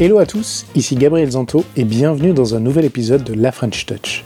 [0.00, 3.86] Hello à tous, ici Gabriel Zanto et bienvenue dans un nouvel épisode de La French
[3.86, 4.24] Touch.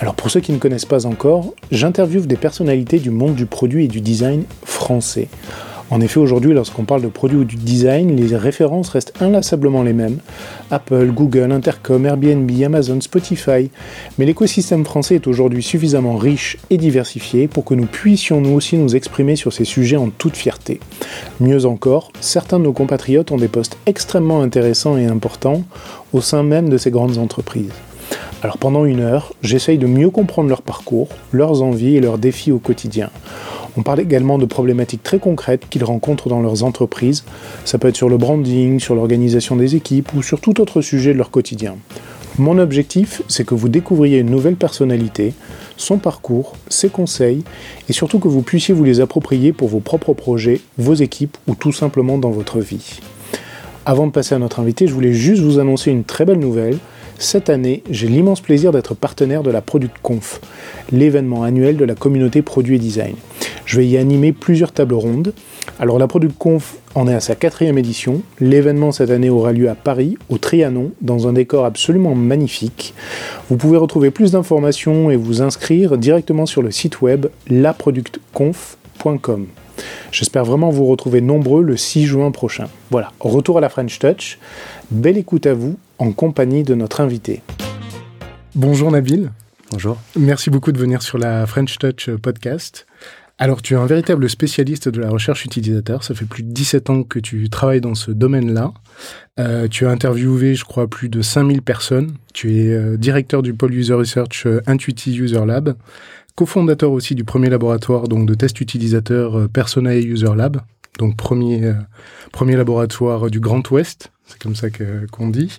[0.00, 3.84] Alors pour ceux qui ne connaissent pas encore, j'interviewe des personnalités du monde du produit
[3.84, 5.28] et du design français.
[5.90, 9.92] En effet, aujourd'hui, lorsqu'on parle de produits ou du design, les références restent inlassablement les
[9.92, 10.18] mêmes.
[10.70, 13.70] Apple, Google, Intercom, Airbnb, Amazon, Spotify.
[14.18, 18.76] Mais l'écosystème français est aujourd'hui suffisamment riche et diversifié pour que nous puissions nous aussi
[18.76, 20.80] nous exprimer sur ces sujets en toute fierté.
[21.38, 25.64] Mieux encore, certains de nos compatriotes ont des postes extrêmement intéressants et importants
[26.12, 27.72] au sein même de ces grandes entreprises.
[28.42, 32.52] Alors pendant une heure, j'essaye de mieux comprendre leur parcours, leurs envies et leurs défis
[32.52, 33.10] au quotidien.
[33.76, 37.24] On parle également de problématiques très concrètes qu'ils rencontrent dans leurs entreprises.
[37.64, 41.12] Ça peut être sur le branding, sur l'organisation des équipes ou sur tout autre sujet
[41.12, 41.76] de leur quotidien.
[42.38, 45.34] Mon objectif, c'est que vous découvriez une nouvelle personnalité,
[45.76, 47.44] son parcours, ses conseils,
[47.88, 51.54] et surtout que vous puissiez vous les approprier pour vos propres projets, vos équipes ou
[51.54, 53.00] tout simplement dans votre vie.
[53.86, 56.78] Avant de passer à notre invité, je voulais juste vous annoncer une très belle nouvelle.
[57.18, 60.40] Cette année, j'ai l'immense plaisir d'être partenaire de la Product Conf,
[60.92, 63.14] l'événement annuel de la communauté produit et design.
[63.64, 65.32] Je vais y animer plusieurs tables rondes.
[65.78, 68.22] Alors la Product Conf en est à sa quatrième édition.
[68.40, 72.94] L'événement cette année aura lieu à Paris, au Trianon, dans un décor absolument magnifique.
[73.48, 79.46] Vous pouvez retrouver plus d'informations et vous inscrire directement sur le site web laproductconf.com.
[80.12, 82.66] J'espère vraiment vous retrouver nombreux le 6 juin prochain.
[82.90, 84.38] Voilà, retour à la French Touch.
[84.90, 87.42] Belle écoute à vous en compagnie de notre invité.
[88.54, 89.30] Bonjour Nabil.
[89.70, 89.98] Bonjour.
[90.16, 92.86] Merci beaucoup de venir sur la French Touch podcast.
[93.36, 96.04] Alors, tu es un véritable spécialiste de la recherche utilisateur.
[96.04, 98.72] Ça fait plus de 17 ans que tu travailles dans ce domaine-là.
[99.40, 102.14] Euh, tu as interviewé, je crois, plus de 5000 personnes.
[102.32, 105.74] Tu es euh, directeur du pôle User Research euh, Intuiti User Lab,
[106.36, 110.60] cofondateur aussi du premier laboratoire donc de test utilisateur euh, Persona User Lab,
[110.98, 111.74] donc premier, euh,
[112.32, 114.68] premier laboratoire du Grand Ouest, c'est comme ça
[115.10, 115.58] qu'on dit.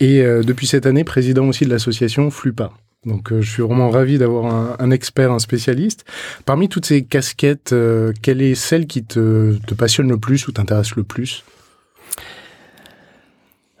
[0.00, 2.72] Et euh, depuis cette année, président aussi de l'association Flupa.
[3.04, 6.04] Donc je suis vraiment ravi d'avoir un, un, expert, un spécialiste.
[6.44, 7.72] Parmi toutes ces casquettes,
[8.20, 11.44] quelle est celle qui te, te passionne le plus ou t'intéresse le plus?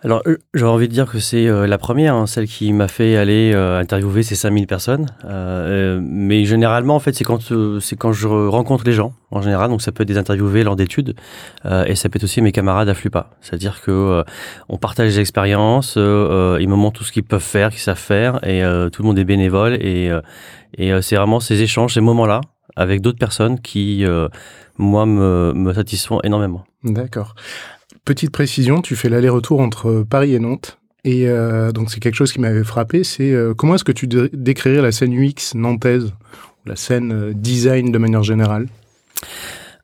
[0.06, 0.22] Alors,
[0.54, 3.50] j'aurais envie de dire que c'est euh, la première, hein, celle qui m'a fait aller
[3.52, 5.06] euh, interviewer ces 5000 personnes.
[5.24, 7.40] Euh, mais généralement, en fait, c'est quand,
[7.80, 9.68] c'est quand je rencontre les gens, en général.
[9.68, 11.16] Donc, ça peut être des interviewés lors d'études.
[11.64, 13.30] et ça peut être aussi mes camarades à Flupa.
[13.40, 14.22] C'est-à-dire que
[14.68, 18.38] on partage des expériences, ils me montrent tout ce qu'ils peuvent faire, qu'ils savent faire.
[18.46, 18.62] Et
[18.92, 19.74] tout le monde est bénévole.
[19.80, 20.12] Et,
[20.78, 22.42] et c'est vraiment ces échanges, ces moments-là,
[22.76, 24.04] avec d'autres personnes qui,
[24.78, 26.64] moi, me, me satisfont énormément.
[26.84, 27.34] D'accord.
[28.06, 30.78] Petite précision, tu fais l'aller-retour entre Paris et Nantes.
[31.02, 34.06] Et euh, donc c'est quelque chose qui m'avait frappé, c'est euh, comment est-ce que tu
[34.06, 36.12] décrirais la scène UX nantaise,
[36.66, 38.68] la scène euh, design de manière générale?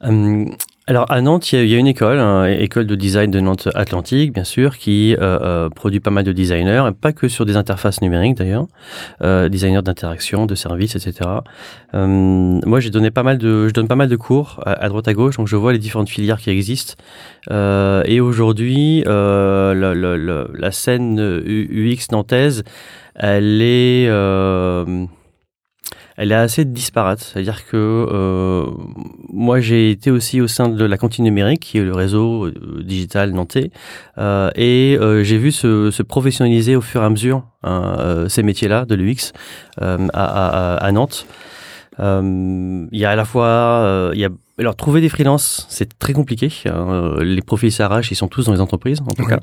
[0.02, 0.54] Hum,
[0.88, 4.32] alors à Nantes, il y, a une école, une école de design de Nantes Atlantique,
[4.32, 8.02] bien sûr, qui euh, euh, produit pas mal de designers, pas que sur des interfaces
[8.02, 8.66] numériques d'ailleurs,
[9.22, 11.30] euh, designers d'interaction, de services, etc.
[11.94, 12.06] Euh,
[12.66, 15.14] moi, j'ai donné pas mal de, je donne pas mal de cours à, droite à
[15.14, 16.94] gauche, donc je vois les différentes filières qui existent.
[17.52, 22.64] Euh, et aujourd'hui, la, la, scène UX nantaise,
[23.14, 24.08] elle est
[26.16, 27.20] elle est assez disparate.
[27.20, 28.66] C'est-à-dire que euh,
[29.32, 32.82] moi, j'ai été aussi au sein de la cantine numérique, qui est le réseau euh,
[32.82, 33.70] digital nantais,
[34.18, 38.28] euh, et euh, j'ai vu se, se, professionnaliser au fur et à mesure hein, euh,
[38.28, 39.32] ces métiers-là de l'UX
[39.80, 41.26] à, à, à, Nantes.
[41.98, 46.12] Il y a à la fois, il y a alors, trouver des freelances, c'est très
[46.12, 46.48] compliqué.
[47.20, 49.40] les profils s'arrachent, ils sont tous dans les entreprises, en tout cas,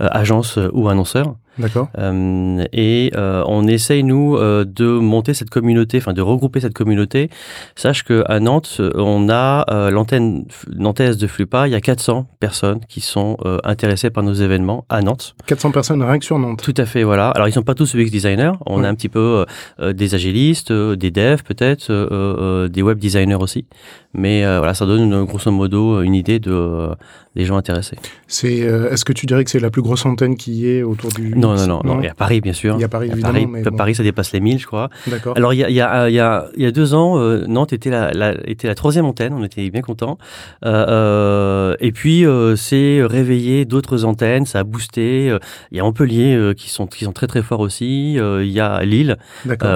[0.00, 1.36] euh, agences ou annonceurs.
[1.58, 1.88] D'accord.
[1.98, 6.74] Euh, et euh, on essaye nous euh, de monter cette communauté, enfin de regrouper cette
[6.74, 7.30] communauté.
[7.74, 11.66] Sache que à Nantes, on a l'antenne nantaise de Flupa.
[11.66, 15.34] Il y a 400 personnes qui sont intéressées par nos événements à Nantes.
[15.46, 16.62] 400 personnes rien que sur Nantes.
[16.62, 17.30] Tout à fait, voilà.
[17.30, 18.52] Alors ils sont pas tous UX designers.
[18.66, 19.44] On a un petit peu
[19.80, 23.66] des agilistes, des devs peut-être, des web designers aussi.
[24.14, 26.88] Mais voilà, ça donne grosso modo une idée de
[27.36, 27.96] des gens intéressés.
[28.26, 31.36] C'est, est-ce que tu dirais que c'est la plus grosse antenne qui est autour du
[31.36, 32.00] Non, non, non, non.
[32.00, 32.76] Il y a Paris, bien sûr.
[32.76, 33.32] Il y a Paris, évidemment.
[33.32, 34.90] Paris, mais Paris, ça dépasse les 1000, je crois.
[35.06, 35.36] D'accord.
[35.36, 37.18] Alors, il y a, il y a, il y a, il y a deux ans,
[37.18, 39.32] euh, Nantes était la, la, était la troisième antenne.
[39.34, 40.18] On était bien contents.
[40.64, 44.46] Euh, euh et puis, euh, c'est réveillé d'autres antennes.
[44.46, 45.36] Ça a boosté.
[45.70, 48.14] Il y a Montpellier qui sont, qui sont très, très forts aussi.
[48.14, 49.16] il y a Lille,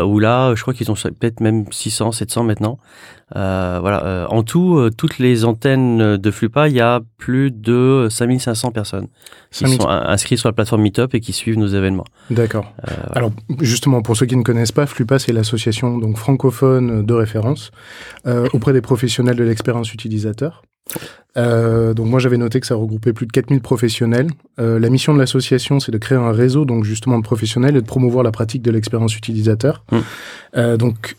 [0.04, 2.78] où là, je crois qu'ils ont peut-être même 600, 700 maintenant.
[3.37, 4.05] Euh, voilà.
[4.05, 8.70] Euh, en tout, euh, toutes les antennes de Flupa, il y a plus de 5500
[8.70, 9.08] personnes
[9.50, 12.06] qui sont inscrites sur la plateforme Meetup et qui suivent nos événements.
[12.31, 12.73] D'accord.
[12.87, 13.02] Voilà.
[13.14, 17.70] Alors, justement, pour ceux qui ne connaissent pas, Flupa, c'est l'association donc francophone de référence
[18.52, 20.62] auprès des professionnels de l'expérience utilisateur.
[21.38, 24.28] Euh, donc moi j'avais noté que ça regroupait plus de 4000 professionnels.
[24.61, 27.81] Euh, la mission de l'association c'est de créer un réseau donc justement de professionnels et
[27.81, 29.85] de promouvoir la pratique de l'expérience utilisateur.
[29.90, 29.99] Mm.
[30.56, 31.17] Euh, donc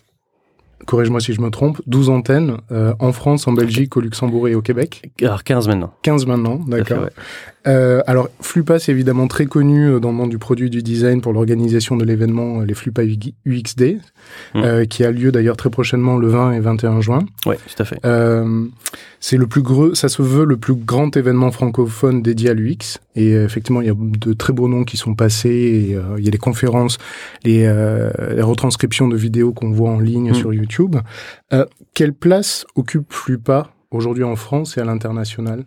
[0.86, 4.56] corrige-moi si je me trompe, 12 antennes euh, en France, en Belgique, au Luxembourg et
[4.56, 5.02] au Québec.
[5.22, 5.94] Alors 15 maintenant.
[6.04, 7.04] 15 maintenant, d'accord.
[7.04, 7.10] ouais.
[7.66, 11.22] Euh, alors, Flupa, c'est évidemment très connu euh, dans le monde du produit du design
[11.22, 13.98] pour l'organisation de l'événement euh, les Flupa UX Day,
[14.54, 14.60] Mm.
[14.64, 17.20] euh, qui a lieu d'ailleurs très prochainement le 20 et 21 juin.
[17.46, 18.00] Ouais, tout à fait.
[18.06, 18.66] Euh,
[19.20, 23.00] c'est le plus gros, ça se veut le plus grand événement francophone dédié à l'UX.
[23.16, 25.88] Et euh, effectivement, il y a de très beaux noms qui sont passés.
[25.90, 26.98] Et, euh, il y a les conférences,
[27.46, 30.36] les, euh, les retranscriptions de vidéos qu'on voit en ligne Mm.
[30.36, 30.98] sur YouTube.
[31.54, 35.64] Euh, quelle place occupe Flupa aujourd'hui en France et à l'international?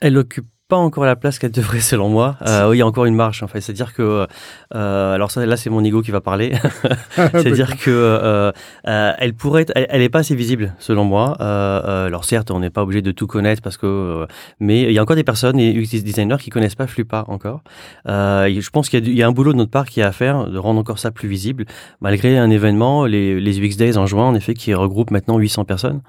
[0.00, 2.38] Elle occupe pas encore la place qu'elle devrait selon moi.
[2.46, 3.60] Euh, oui, il y a encore une marche en fait.
[3.60, 4.26] C'est-à-dire que,
[4.74, 6.54] euh, alors ça, là c'est mon ego qui va parler.
[7.14, 8.52] C'est-à-dire que euh,
[8.82, 11.34] elle pourrait, être, elle, elle est pas assez visible selon moi.
[11.42, 14.26] Alors certes, on n'est pas obligé de tout connaître parce que,
[14.60, 17.60] mais il y a encore des personnes, des UX designers qui connaissent pas Flupa encore.
[18.06, 20.46] Je pense qu'il y, a y un boulot de notre part qui est à faire
[20.46, 21.66] de rendre encore ça plus visible,
[22.00, 25.66] malgré un événement, les, les UX Days en juin, en effet, qui regroupe maintenant 800
[25.66, 26.00] personnes.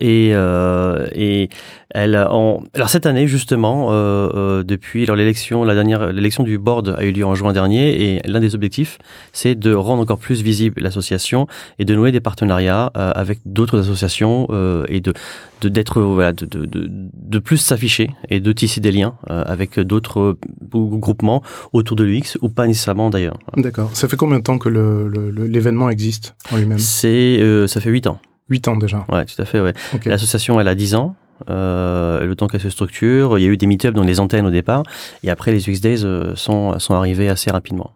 [0.00, 1.48] Et, et
[1.90, 6.58] elle, en, alors cette année justement, euh, euh, depuis alors l'élection, la dernière, l'élection du
[6.58, 8.98] board a eu lieu en juin dernier, et l'un des objectifs,
[9.32, 11.46] c'est de rendre encore plus visible l'association
[11.78, 14.48] et de nouer des partenariats euh, avec d'autres associations
[14.88, 15.12] et de
[15.62, 20.36] d'être voilà de, de, de, de plus s'afficher et de tisser des liens avec d'autres
[20.72, 23.38] groupements autour de l'UX ou pas nécessairement d'ailleurs.
[23.56, 23.88] D'accord.
[23.94, 26.78] Ça fait combien de temps que le- le- le- l'événement existe en lui-même?
[26.78, 28.18] C'est euh, ça fait huit ans.
[28.50, 29.06] 8 ans déjà.
[29.10, 29.60] Ouais, tout à fait.
[29.60, 29.72] Ouais.
[30.04, 31.16] L'association, elle a 10 ans.
[31.50, 34.46] Euh, le temps qu'elle se structure, il y a eu des meet-ups dans les antennes
[34.46, 34.82] au départ,
[35.22, 37.90] et après les UX Days euh, sont, sont arrivés assez rapidement.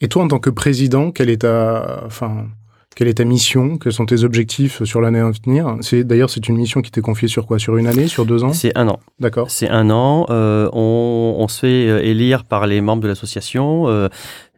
[0.00, 2.48] Et toi, en tant que président, quelle est ta, enfin,
[2.94, 3.78] quelle est ta mission?
[3.78, 5.76] Quels sont tes objectifs sur l'année à venir?
[5.80, 7.58] C'est d'ailleurs, c'est une mission qui t'est confiée sur quoi?
[7.58, 8.06] Sur une année?
[8.06, 8.52] Sur deux ans?
[8.52, 9.00] C'est un an.
[9.18, 9.50] D'accord.
[9.50, 10.26] C'est un an.
[10.28, 13.88] euh, on, on se fait élire par les membres de l'association.
[13.88, 14.08] Euh,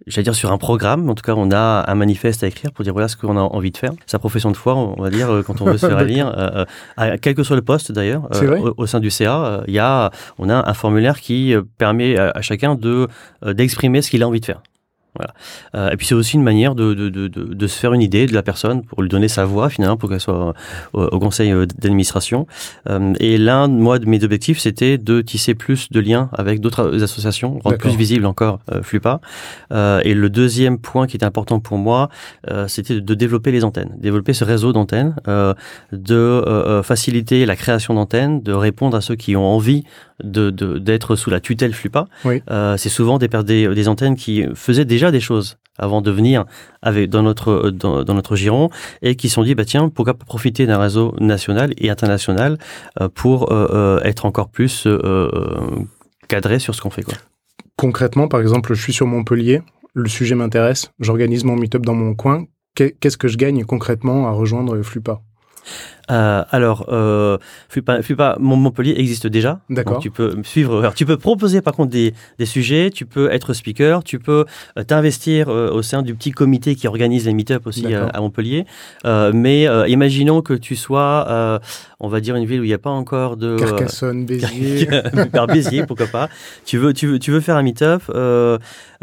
[0.06, 1.08] J'allais dire sur un programme.
[1.08, 3.40] En tout cas, on a un manifeste à écrire pour dire voilà ce qu'on a
[3.40, 3.92] envie de faire.
[4.06, 6.64] Sa profession de foi, on va dire, euh, quand on veut se faire élire, euh,
[7.00, 8.28] euh, quel que soit le poste d'ailleurs,
[8.60, 12.30] au, au sein du CA, il y a, on a un formulaire qui permet à,
[12.30, 13.08] à chacun de
[13.46, 14.60] d'exprimer ce qu'il a envie de faire.
[15.14, 15.32] Voilà.
[15.74, 18.02] Euh, et puis c'est aussi une manière de, de, de, de, de se faire une
[18.02, 20.54] idée de la personne pour lui donner sa voix finalement pour qu'elle soit
[20.92, 22.46] au, au conseil euh, d'administration.
[22.88, 27.02] Euh, et l'un, moi, de mes objectifs, c'était de tisser plus de liens avec d'autres
[27.02, 29.20] associations, rendre plus visible encore euh, Flupa.
[29.72, 32.08] Euh, et le deuxième point qui était important pour moi,
[32.50, 35.54] euh, c'était de développer les antennes, développer ce réseau d'antennes, euh,
[35.92, 39.84] de euh, euh, faciliter la création d'antennes, de répondre à ceux qui ont envie
[40.22, 42.06] de d'être sous la tutelle Flupa.
[42.24, 42.42] Oui.
[42.50, 46.44] Euh, c'est souvent des, des, des antennes qui faisaient déjà des choses avant de venir
[46.82, 48.70] avec, dans, notre, dans, dans notre giron
[49.02, 52.58] et qui se sont dit, bah tiens, pourquoi pas profiter d'un réseau national et international
[53.00, 55.68] euh, pour euh, euh, être encore plus euh, euh,
[56.28, 57.02] cadré sur ce qu'on fait.
[57.02, 57.14] Quoi.
[57.76, 59.62] Concrètement, par exemple, je suis sur Montpellier,
[59.94, 62.44] le sujet m'intéresse, j'organise mon meet-up dans mon coin.
[62.76, 65.20] Qu'est- Qu'est-ce que je gagne concrètement à rejoindre Flupa?
[66.10, 67.38] Euh, alors, euh,
[67.68, 69.60] Flupa Mont- Montpellier existe déjà.
[69.70, 70.00] D'accord.
[70.00, 70.78] Tu peux suivre.
[70.80, 72.90] Alors, tu peux proposer par contre des, des sujets.
[72.92, 74.04] Tu peux être speaker.
[74.04, 74.44] Tu peux
[74.78, 78.20] euh, t'investir euh, au sein du petit comité qui organise les meet-up aussi euh, à
[78.20, 78.66] Montpellier.
[79.06, 81.58] Euh, mais euh, imaginons que tu sois, euh,
[82.00, 84.86] on va dire une ville où il n'y a pas encore de Carcassonne, Béziers.
[85.32, 86.28] par Béziers, pourquoi pas.
[86.66, 88.02] Tu veux, tu veux, tu veux faire un meet-up.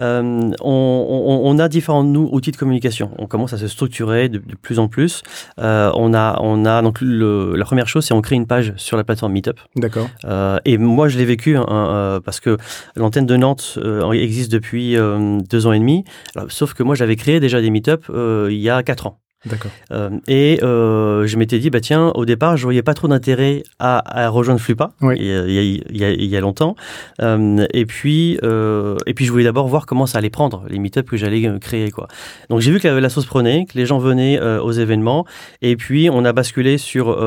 [0.02, 3.12] Euh, on, on, on a différents nous, outils de communication.
[3.18, 5.24] On commence à se structurer de, de plus en plus.
[5.60, 8.74] Euh, on a, on a donc le, la première chose, c'est on crée une page
[8.78, 9.60] sur la plateforme Meetup.
[9.76, 10.10] D'accord.
[10.26, 12.58] Euh, et moi, je l'ai vécu hein, parce que
[12.96, 13.80] l'antenne de Nantes
[14.14, 16.04] existe depuis deux ans et demi.
[16.36, 19.20] Alors, sauf que moi, j'avais créé déjà des Meetup il y a quatre ans.
[19.46, 19.72] D'accord.
[19.92, 23.64] Euh, et euh, je m'étais dit, bah tiens, au départ, je voyais pas trop d'intérêt
[23.80, 25.16] à, à rejoindre Flupa Oui.
[25.20, 26.76] il, y a, il, y a, il y a- il y a longtemps.
[27.22, 30.78] Euh, et puis, euh, et puis, je voulais d'abord voir comment ça allait prendre les
[30.78, 32.08] meet-up que j'allais créer, quoi.
[32.50, 35.26] Donc, j'ai vu que la, la sauce prenait, que les gens venaient aux événements,
[35.64, 37.18] et puis on a basculé sur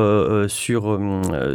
[0.47, 0.99] sur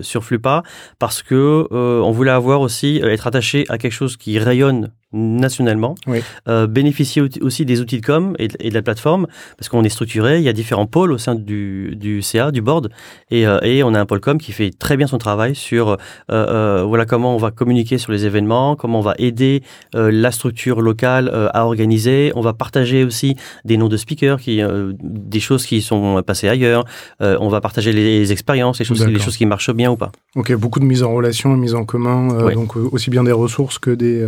[0.03, 0.63] sur Flupa
[0.99, 6.21] parce que on voulait avoir aussi être attaché à quelque chose qui rayonne nationalement, Oui.
[6.49, 9.27] euh, bénéficier au- aussi des outils de com et de, et de la plateforme
[9.59, 12.63] parce qu'on est structuré, il y a différents pôles au sein du, du CA, du
[12.63, 12.91] board,
[13.31, 15.97] et, euh, et on a un pôle com qui fait très bien son travail sur
[16.31, 19.63] euh, voilà comment on va communiquer sur les événements, comment on va aider
[19.95, 24.61] la structure locale à organiser, on va partager aussi des noms de speakers, qui,
[25.03, 26.85] des choses qui sont passées ailleurs,
[27.21, 29.25] on va partager les, expériences, les choses, les D'accord.
[29.25, 30.13] choses qui marchent bien ou pas.
[30.37, 33.91] Ok, beaucoup de mise en relation mise en commun, donc aussi bien des ressources que
[33.91, 34.25] des,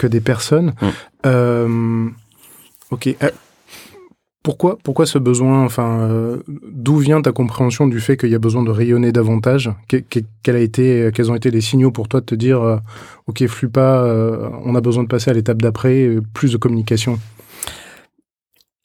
[0.00, 0.72] que des personnes.
[0.80, 0.86] Mm.
[1.26, 2.08] Euh,
[2.90, 3.04] ok.
[3.22, 3.30] Euh,
[4.42, 6.38] Pourquoi, pourquoi ce besoin Enfin, euh,
[6.84, 9.68] d'où vient ta compréhension du fait qu'il y a besoin de rayonner davantage?
[9.68, 12.78] A été, Quels ont été les signaux pour toi de te dire, euh,
[13.26, 17.20] ok, flux pas, euh, on a besoin de passer à l'étape d'après, plus de communication?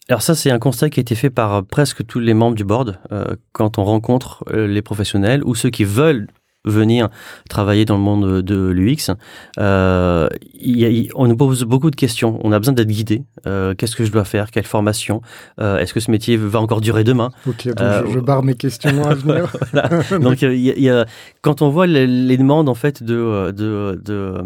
[0.10, 2.66] Alors ça, c'est un constat qui a été fait par presque tous les membres du
[2.66, 3.00] board
[3.54, 6.28] quand on rencontre les professionnels ou ceux qui veulent
[6.66, 7.10] venir
[7.50, 9.14] travailler dans le monde de l'UX,
[9.60, 10.28] euh,
[11.16, 12.40] on nous pose beaucoup de questions.
[12.44, 13.24] On a besoin d'être guidé.
[13.48, 14.52] Euh, qu'est-ce que je dois faire?
[14.52, 15.22] Quelle formation?
[15.60, 17.30] Euh, Est-ce que ce métier va encore durer demain?
[17.48, 19.56] Ok, donc je, barre mes questions à venir.
[20.20, 21.06] Donc, y a,
[21.42, 24.42] quand on voit les, demandes en fait de, de, de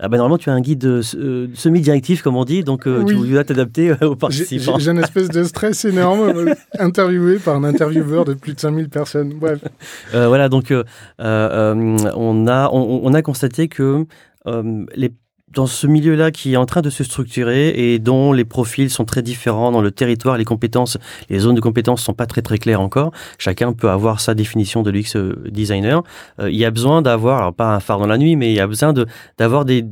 [0.00, 3.16] ah bah normalement, tu as un guide euh, semi-directif, comme on dit, donc euh, tu
[3.16, 4.78] dois t'adapter euh, aux participants.
[4.78, 9.34] J'ai une espèce de stress énorme, interviewé par un intervieweur de plus de 5000 personnes.
[9.34, 9.60] Bref.
[10.12, 10.72] voilà, donc
[11.18, 14.06] on, a, on, a constaté que
[14.94, 15.12] les
[15.54, 19.04] dans ce milieu-là qui est en train de se structurer et dont les profils sont
[19.04, 20.98] très différents dans le territoire, les compétences,
[21.30, 23.12] les zones de compétences sont pas très très claires encore.
[23.38, 26.02] Chacun peut avoir sa définition de l'UX euh, designer.
[26.40, 28.56] Euh, il y a besoin d'avoir, alors pas un phare dans la nuit, mais il
[28.56, 28.92] y a besoin
[29.38, 29.84] d'avoir des,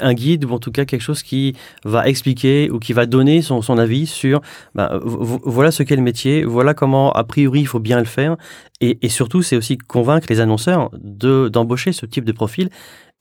[0.00, 1.54] un guide ou en tout cas quelque chose qui
[1.84, 4.40] va expliquer ou qui va donner son, son avis sur
[4.74, 8.36] ben, voilà ce qu'est le métier, voilà comment a priori il faut bien le faire
[8.80, 12.70] et, et surtout c'est aussi convaincre les annonceurs de d'embaucher ce type de profil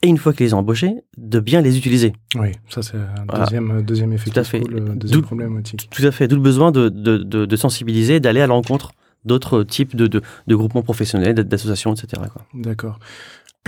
[0.02, 2.14] et une fois qu'ils les ont embauchés, de bien les utiliser.
[2.36, 4.62] Oui, ça c'est un deuxième, deuxième effet tout à fait.
[4.62, 5.90] Cool, deuxième problématique.
[5.92, 8.92] Tout à fait, d'où le besoin de, de, de, de sensibiliser, d'aller à l'encontre
[9.26, 12.22] d'autres types de, de, de, groupements professionnels, d'associations, etc.
[12.54, 13.00] D'accord.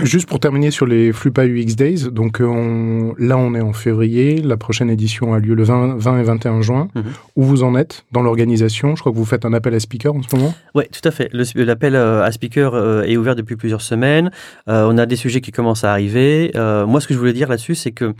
[0.02, 4.42] Juste pour terminer sur les Flupa UX Days, donc euh, là on est en février,
[4.42, 6.88] la prochaine édition a lieu le 20, 20 et 21 juin.
[6.96, 7.04] Mhm.
[7.36, 8.96] Où vous en êtes dans l'organisation?
[8.96, 10.54] Je crois que vous faites un appel à speaker en ce moment.
[10.74, 11.30] Oui, tout à fait.
[11.54, 14.30] L'appel euh, à speaker euh, est ouvert depuis plusieurs semaines.
[14.66, 16.50] on a des sujets qui commencent à arriver.
[16.54, 18.14] moi, ce que je voulais dire là-dessus, c'est que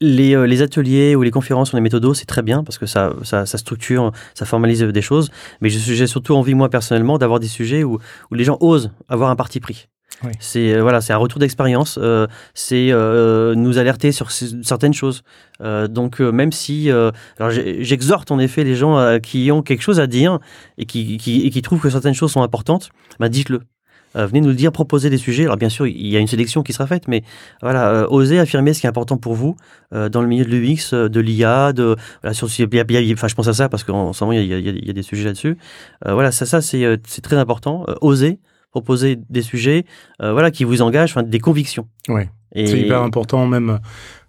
[0.00, 3.14] les, les, ateliers ou les conférences sur les méthodos, c'est très bien parce que ça,
[3.22, 5.30] ça, ça, structure, ça formalise des choses.
[5.60, 7.98] Mais j'ai surtout envie, moi personnellement, d'avoir des sujets où,
[8.30, 9.88] où les gens osent avoir un parti pris.
[10.24, 10.32] Oui.
[10.40, 11.98] C'est euh, voilà, c'est un retour d'expérience.
[12.00, 15.22] Euh, c'est euh, nous alerter sur certaines choses.
[15.60, 20.06] Euh, donc même si, alors j'exhorte en effet les gens qui ont quelque chose à
[20.06, 20.38] dire
[20.78, 23.60] et qui, qui, et qui trouvent que certaines choses sont importantes, bah dites-le.
[24.16, 25.44] Euh, venez nous dire, proposer des sujets.
[25.44, 27.22] Alors bien sûr, il y a une sélection qui sera faite, mais
[27.62, 29.56] voilà, euh, osez affirmer ce qui est important pour vous
[29.94, 33.54] euh, dans le milieu de l'UX, de l'IA, de voilà, sur, enfin, je pense à
[33.54, 35.56] ça parce qu'en ce moment il y, a, des sujets là-dessus.
[36.04, 37.84] voilà, ça, ça c'est très important.
[38.00, 38.38] oser
[38.76, 39.84] proposer des sujets,
[40.20, 41.86] voilà, qui vous engagent, enfin, des convictions.
[42.08, 42.22] Oui.
[42.54, 43.80] C'est hyper important, même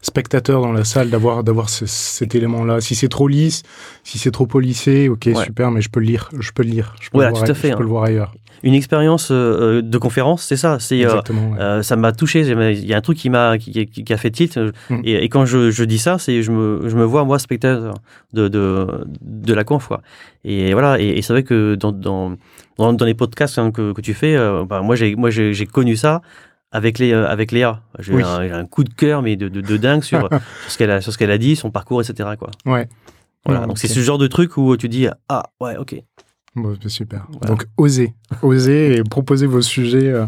[0.01, 2.81] spectateur dans la salle, d'avoir d'avoir cet élément-là.
[2.81, 3.63] Si c'est trop lisse,
[4.03, 6.95] si c'est trop polissé, ok, super, mais je peux le lire, je peux le lire,
[7.01, 7.91] je peux, le, voir, tout à fait, je peux le hein.
[7.91, 10.77] voir ailleurs une expérience euh, de conférence, c'est ça.
[10.79, 11.21] C'est euh,
[11.59, 12.41] euh, ça m'a touché.
[12.41, 14.71] Il y a un truc qui m'a qui, a fait titre.
[14.89, 15.01] Mm.
[15.03, 17.95] Et, quand je, dis ça, c'est je me, je me vois moi spectateur
[18.33, 19.87] de de, de la conf.
[19.87, 20.01] Quoi.
[20.43, 20.99] Et voilà.
[20.99, 22.35] Et, c'est vrai que dans, dans,
[22.77, 26.21] dans, les podcasts hein, que, que, tu fais, bah, moi j'ai moi j'ai connu ça
[26.71, 27.81] avec les avec Léa.
[27.99, 31.01] J'ai eu un, coup de cœur mais de, de, dingue sur, sur ce qu'elle a
[31.01, 32.29] sur ce qu'elle a dit, son parcours, etc.
[32.37, 32.51] Quoi.
[32.65, 32.87] Ouais.
[33.45, 33.65] Voilà.
[33.65, 36.01] donc c'est ce genre de truc où tu dis ah ouais ok
[36.57, 37.27] Bon, super.
[37.45, 38.15] Donc, osez.
[38.41, 40.25] Osez et proposez vos sujets euh,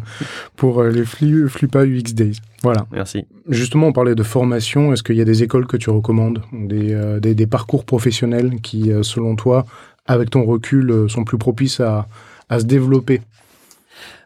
[0.56, 2.38] pour euh, les Flupa UX Days.
[2.62, 2.86] Voilà.
[2.92, 3.26] Merci.
[3.48, 4.94] Justement, on parlait de formation.
[4.94, 6.44] Est-ce qu'il y a des écoles que tu recommandes?
[6.54, 9.66] Des, euh, des, parcours professionnels qui, selon toi,
[10.06, 12.08] avec ton recul, sont plus propices à,
[12.50, 13.22] à se développer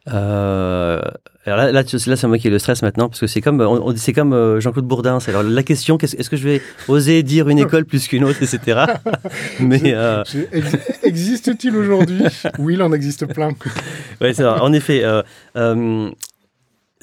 [0.09, 0.99] euh,
[1.45, 3.93] alors là, là, là c'est moi qui ai le stress maintenant parce que c'est comme,
[3.95, 5.17] c'est comme euh, Jean-Claude Bourdin.
[5.27, 8.85] Alors la question, est-ce que je vais oser dire une école plus qu'une autre, etc.
[9.59, 10.23] Mais euh...
[11.03, 12.23] existe-t-il aujourd'hui?
[12.59, 13.49] Oui, il en existe plein.
[14.21, 15.03] ouais, c'est En effet,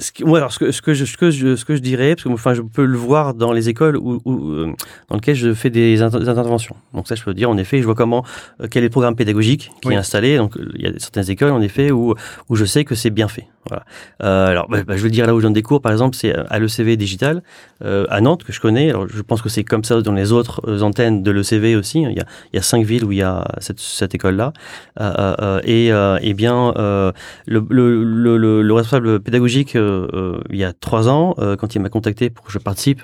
[0.00, 2.14] ce, que, alors ce, que, ce, que je, ce, que je, ce que je dirais,
[2.14, 4.72] parce que enfin, je peux le voir dans les écoles où, où euh,
[5.08, 6.76] dans lesquelles je fais des, interventions.
[6.94, 8.24] Donc ça, je peux dire, en effet, je vois comment,
[8.60, 10.36] euh, quel est le programme pédagogique qui est installé.
[10.36, 12.14] Donc il y a certaines écoles, en effet, où,
[12.48, 13.46] où je sais que c'est bien fait.
[13.68, 13.84] Voilà.
[14.22, 16.16] Euh, alors, bah, bah, je veux dire là où je donne des cours, par exemple,
[16.16, 17.42] c'est à l'ECV Digital,
[17.84, 18.88] euh, à Nantes, que je connais.
[18.88, 22.00] Alors, je pense que c'est comme ça dans les autres euh, antennes de l'ECV aussi.
[22.02, 24.52] Il y, a, il y a cinq villes où il y a cette, cette école-là.
[25.00, 31.34] Euh, et, et bien, le, le, le, le, responsable pédagogique, il y a trois ans,
[31.58, 33.02] quand il m'a contacté pour que je participe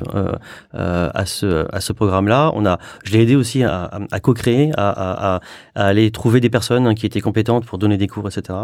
[0.72, 4.88] à ce, à ce programme-là, on a, je l'ai aidé aussi à, à, co-créer, à,
[4.88, 5.40] à,
[5.74, 8.58] à, aller trouver des personnes qui étaient compétentes pour donner des cours, etc.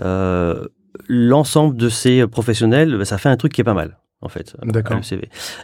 [0.00, 0.66] Euh,
[1.08, 4.54] l'ensemble de ces professionnels, bah, ça fait un truc qui est pas mal en fait.
[4.62, 4.98] D'accord.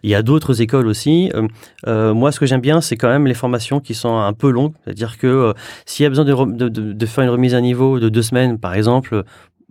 [0.02, 1.30] Il y a d'autres écoles aussi.
[1.34, 1.46] Euh,
[1.86, 4.50] euh, moi, ce que j'aime bien, c'est quand même les formations qui sont un peu
[4.50, 4.72] longues.
[4.84, 5.52] C'est-à-dire que euh,
[5.84, 8.58] s'il y a besoin de, de, de, faire une remise à niveau de deux semaines,
[8.58, 9.24] par exemple,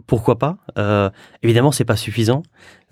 [0.07, 0.57] pourquoi pas?
[0.77, 1.09] Euh,
[1.41, 2.43] Évidemment, c'est pas suffisant,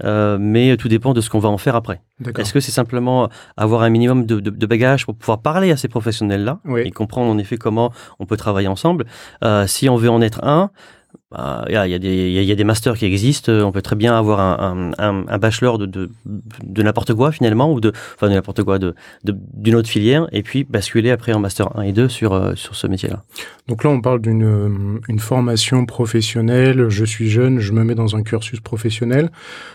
[0.03, 2.01] euh, mais tout dépend de ce qu'on va en faire après.
[2.39, 5.88] Est-ce que c'est simplement avoir un minimum de, de, bagages pour pouvoir parler à ces
[5.88, 9.05] professionnels-là et comprendre en effet comment on peut travailler ensemble?
[9.43, 10.72] Euh, Si on veut en être un,
[11.32, 13.51] bah, il y, a des masters qui existent.
[13.51, 16.10] On peut très bien avoir un, bachelor de,
[16.77, 17.91] n'importe quoi finalement, ou de,
[18.22, 18.77] n'importe quoi,
[19.24, 22.75] d'une autre filière, et puis basculer après en master 1 et 2 sur, euh, sur
[22.75, 23.24] ce métier-là.
[23.67, 26.89] Donc là, on parle d'une une formation professionnelle.
[26.89, 29.32] Je suis jeune, je me mets dans un cursus professionnel.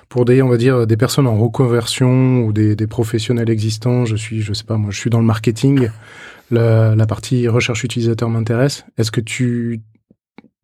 [0.09, 4.41] Pour des, on va dire, des personnes en reconversion ou des, professionnels existants, je suis,
[4.41, 5.89] je sais pas, moi, je suis dans le marketing.
[6.51, 8.85] La partie recherche utilisateur m'intéresse.
[8.97, 9.83] Est-ce que tu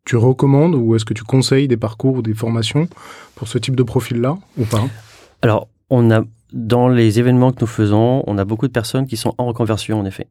[0.05, 2.87] tu recommandes ou est-ce que tu conseilles des parcours ou des formations
[3.35, 4.83] pour ce type de profil-là ou pas?
[5.41, 9.17] Alors, on a dans les événements que nous faisons, on a beaucoup de personnes qui
[9.17, 10.27] sont en reconversion en effet.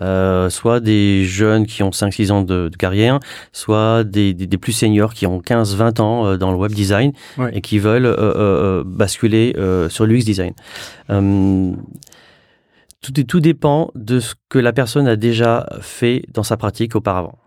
[0.00, 3.18] Euh, soit des jeunes qui ont 5-6 ans de, carrière,
[3.52, 7.12] soit des, des, plus seniors qui ont 15-20 ans euh, dans le web design
[7.52, 9.56] et qui veulent euh basculer
[9.88, 10.52] sur l'UX design.
[13.00, 17.38] tout, tout dépend de ce que la personne a déjà fait dans sa pratique auparavant.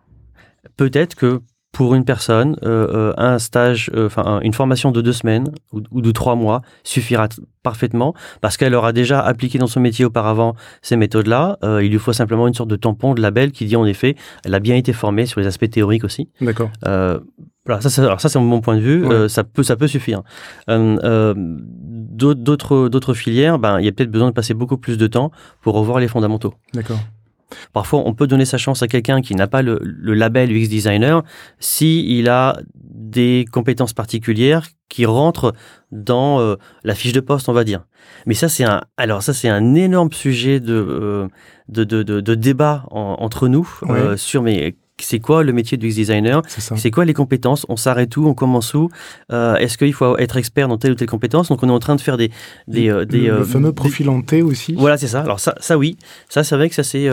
[0.76, 5.14] Peut-être que pour une personne, euh, euh, un stage, euh, enfin une formation de deux
[5.14, 7.30] semaines ou, de trois mois suffira
[7.62, 11.58] parfaitement parce qu'elle aura déjà appliqué dans son métier auparavant ces méthodes-là.
[11.82, 14.56] il lui faut simplement une sorte de tampon, de label qui dit en effet, elle
[14.56, 16.30] a bien été formée sur les aspects théoriques aussi.
[16.42, 16.70] D'accord.
[16.84, 19.30] voilà, ça, alors ça c'est mon point de vue.
[19.30, 20.24] ça peut, ça peut suffire.
[20.68, 25.32] d'autres, d'autres filières, ben il y a peut-être besoin de passer beaucoup plus de temps
[25.62, 26.54] pour revoir les fondamentaux.
[26.74, 27.00] D'accord.
[27.74, 29.80] Parfois, on peut donner sa chance à quelqu'un qui n'a pas le,
[30.14, 31.24] label UX designer
[31.60, 35.54] si il a des compétences particulières qui rentrent
[35.92, 37.86] dans euh, la fiche de poste, on va dire.
[38.26, 41.28] Mais ça, c'est un, alors ça, c'est un énorme sujet de, euh,
[41.68, 46.42] de, de, de, débat entre nous euh, sur mais c'est quoi le métier du designer
[46.48, 48.90] C'est quoi les compétences On s'arrête où On commence où
[49.32, 51.80] euh, Est-ce qu'il faut être expert dans telle ou telle compétence Donc on est en
[51.80, 52.32] train de faire des
[52.68, 54.74] des, euh, le, euh, fameux profil en T aussi.
[54.74, 55.22] Voilà, c'est ça.
[55.22, 55.98] Alors ça, ça oui,
[56.30, 57.10] ça c'est vrai que ça c'est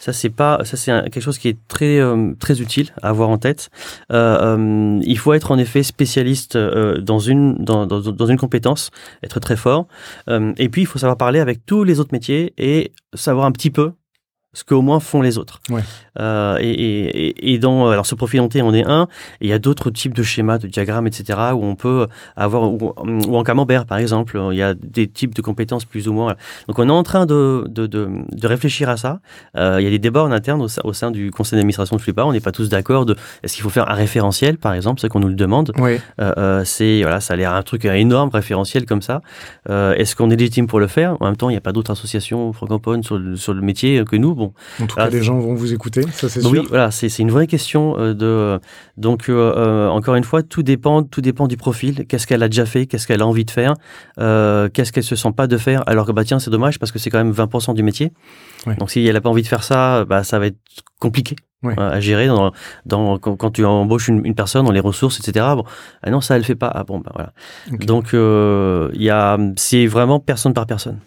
[0.00, 2.00] ça c'est pas ça c'est quelque chose qui est très
[2.38, 3.70] très utile à avoir en tête.
[4.10, 8.90] il faut être en effet spécialiste dans une dans, dans, dans, une compétence,
[9.22, 9.86] être très fort.
[10.28, 13.70] et puis il faut savoir parler avec tous les autres métiers et savoir un petit
[13.70, 13.92] peu
[14.56, 15.60] ce qu'au moins font les autres.
[15.68, 15.82] Ouais.
[16.18, 19.06] Euh, et, et, et, dans alors ce profil en T on est un,
[19.42, 21.38] et il y a d'autres types de schémas, de diagrammes, etc.
[21.52, 22.94] où on peut avoir ou,
[23.36, 26.36] en camembert par exemple, il y a des types de compétences plus ou moins.
[26.68, 29.20] Donc on est en train de de, de, de réfléchir à ça.
[29.58, 32.00] Euh, il y a des débats en interne au, au sein du conseil d'administration de
[32.00, 32.24] Flippa.
[32.24, 35.10] On n'est pas tous d'accord de est-ce qu'il faut faire un référentiel par exemple, c'est
[35.10, 35.72] qu'on nous le demande.
[35.76, 36.00] Ouais.
[36.18, 39.20] Euh, c'est voilà, ça a l'air un truc énorme référentiel comme ça.
[39.68, 41.18] Est-ce qu'on est légitime pour le faire?
[41.20, 44.02] En même temps, il n'y a pas d'autres associations francophones sur le, sur le métier
[44.04, 44.34] que nous.
[44.34, 44.45] Bon,
[44.80, 46.50] en tout cas, les gens vont vous écouter, ça c'est sûr.
[46.50, 48.60] Oui, voilà, c'est une vraie question euh, de.
[48.96, 52.06] Donc, euh, euh, encore une fois, tout dépend, tout dépend du profil.
[52.06, 52.86] Qu'est-ce qu'elle a déjà fait?
[52.86, 53.74] Qu'est-ce qu'elle a envie de faire?
[54.16, 55.82] Qu'est-ce qu'elle se sent pas de faire?
[55.86, 58.12] Alors que bah tiens, c'est dommage parce que c'est quand même 20% du métier.
[58.78, 60.58] Donc, si elle a pas envie de faire ça, bah ça va être
[60.98, 61.36] compliqué.
[61.76, 62.52] À gérer dans,
[62.84, 65.64] dans quand, tu embauches une, personne dans les ressources etc bon.
[66.02, 66.70] Ah non ça elle fait pas.
[66.74, 67.32] Ah bon bah voilà.
[67.78, 70.98] Donc y a c'est vraiment personne par personne.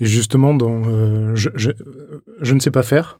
[0.00, 1.70] Et justement dans je, je,
[2.40, 3.18] je ne sais pas faire.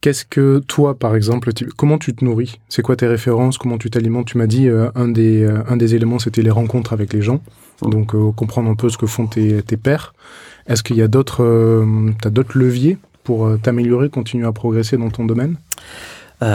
[0.00, 2.58] Qu'est-ce que toi, par exemple, comment tu te nourris?
[2.70, 3.58] C'est quoi tes références?
[3.58, 4.28] Comment tu t'alimentes?
[4.28, 7.20] Tu m'as dit euh, un des euh, un des éléments, c'était les rencontres avec les
[7.20, 7.42] gens,
[7.82, 10.14] donc euh, comprendre un peu ce que font tes, tes pairs.
[10.66, 11.84] Est-ce qu'il y a d'autres
[12.22, 12.96] t'as d'autres leviers?
[13.30, 15.56] Pour t'améliorer, continuer à progresser dans ton domaine?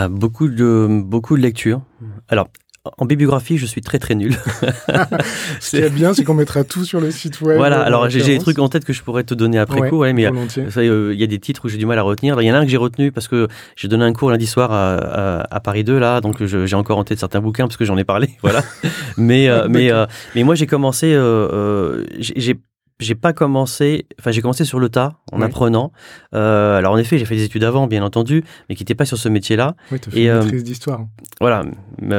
[0.10, 1.82] Beaucoup de beaucoup de lectures.
[2.28, 2.50] Alors
[2.98, 4.36] en bibliographie, je suis très très nul.
[5.60, 7.58] Ce qui est bien, c'est qu'on mettra tout sur le site web.
[7.58, 10.14] Voilà, alors j'ai des trucs en tête que je pourrais te donner après coup, ouais,
[10.14, 12.40] mais euh, il y a des titres où j'ai du mal à retenir.
[12.42, 14.48] Il y en a un que j'ai retenu parce que j'ai donné un cours lundi
[14.48, 17.86] soir à, à, Paris 2, là, donc j'ai encore en tête certains bouquins parce que
[17.86, 18.62] j'en ai parlé, voilà.
[19.18, 21.18] mais, euh, mais, euh, mais moi j'ai commencé,
[22.20, 22.60] j'ai
[23.00, 25.92] j'ai pas commencé, enfin j'ai commencé sur le tas en apprenant.
[26.34, 29.06] Euh, alors en effet, j'ai fait des études avant, bien entendu, mais qui n'étaient pas
[29.06, 29.76] sur ce métier-là.
[29.92, 31.06] Oui, tu fait et, euh, maîtrise d'histoire.
[31.42, 31.64] Voilà,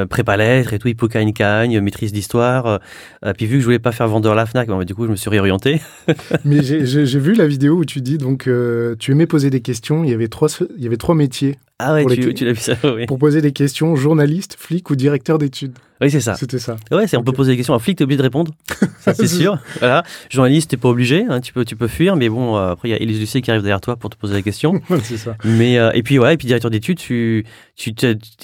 [0.09, 2.79] prépa lettres et tout, hippocagne cagne, maîtrise d'histoire.
[3.25, 5.11] Euh, puis vu que je voulais pas faire vendeur à la Fnac, du coup je
[5.11, 5.81] me suis réorienté.
[6.45, 10.03] mais j'ai vu la vidéo où tu dis donc euh, tu aimais poser des questions.
[10.03, 12.59] Il y avait trois, il y avait trois métiers ah ouais, tu, tu l'as vu
[12.59, 13.05] ça, oui.
[13.05, 15.77] Pour poser des questions, journaliste, flic ou directeur d'études.
[16.01, 16.35] Oui, c'est ça.
[16.35, 16.75] C'était ça.
[16.91, 17.73] Ouais, c'est, on peut poser des questions.
[17.73, 18.51] Un flic, t'es obligé de répondre.
[18.99, 19.57] Ça, c'est sûr.
[19.79, 20.03] Voilà.
[20.29, 21.25] Journaliste, t'es pas obligé.
[21.27, 22.15] Hein, tu peux, tu peux fuir.
[22.15, 24.17] Mais bon, euh, après, il y a Élise Lucet qui arrive derrière toi pour te
[24.17, 24.81] poser la question.
[25.03, 25.35] c'est ça.
[25.43, 27.93] Mais, euh, et puis, ouais, et puis directeur d'études, tu, tu,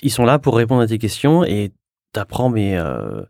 [0.01, 1.71] ils sont là pour répondre à tes questions et
[2.13, 3.21] t'apprends, mais, euh,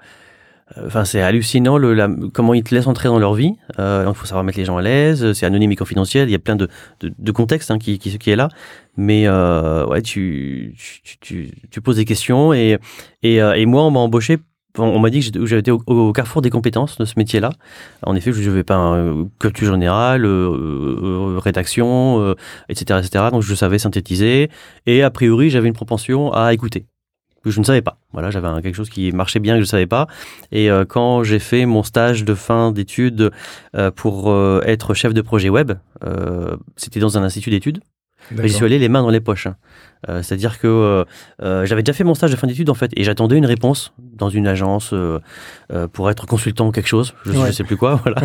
[0.85, 3.53] Enfin, c'est hallucinant le, la, comment ils te laissent entrer dans leur vie.
[3.79, 5.33] Euh, il faut savoir mettre les gens à l'aise.
[5.33, 6.29] C'est anonyme et confidentiel.
[6.29, 6.67] Il y a plein de,
[7.01, 8.49] de, de contextes hein, qui, qui, qui est là.
[8.97, 12.77] Mais euh, ouais, tu, tu, tu, tu, poses des questions et,
[13.23, 14.37] et, euh, et moi, on m'a embauché
[14.79, 17.51] on m'a dit que j'avais été au, carrefour des compétences de ce métier-là.
[18.01, 18.99] En effet, je vais pas
[19.39, 22.33] culture générale, rédaction,
[22.69, 23.25] etc., etc.
[23.31, 24.49] Donc je savais synthétiser
[24.87, 26.87] et a priori j'avais une propension à écouter
[27.51, 27.97] je ne savais pas.
[28.13, 30.07] Voilà, j'avais quelque chose qui marchait bien que je ne savais pas.
[30.51, 33.31] Et euh, quand j'ai fait mon stage de fin d'études
[33.75, 35.73] euh, pour euh, être chef de projet web,
[36.75, 37.79] c'était dans un institut d'études.
[38.31, 39.47] J'y suis allé les mains dans les poches.
[39.47, 39.55] Hein.
[40.21, 41.05] C'est-à-dire que
[41.39, 44.29] j'avais déjà fait mon stage de fin d'études en fait, et j'attendais une réponse dans
[44.29, 44.93] une agence
[45.93, 48.21] pour être consultant ou quelque chose, je ne sais plus quoi, voilà.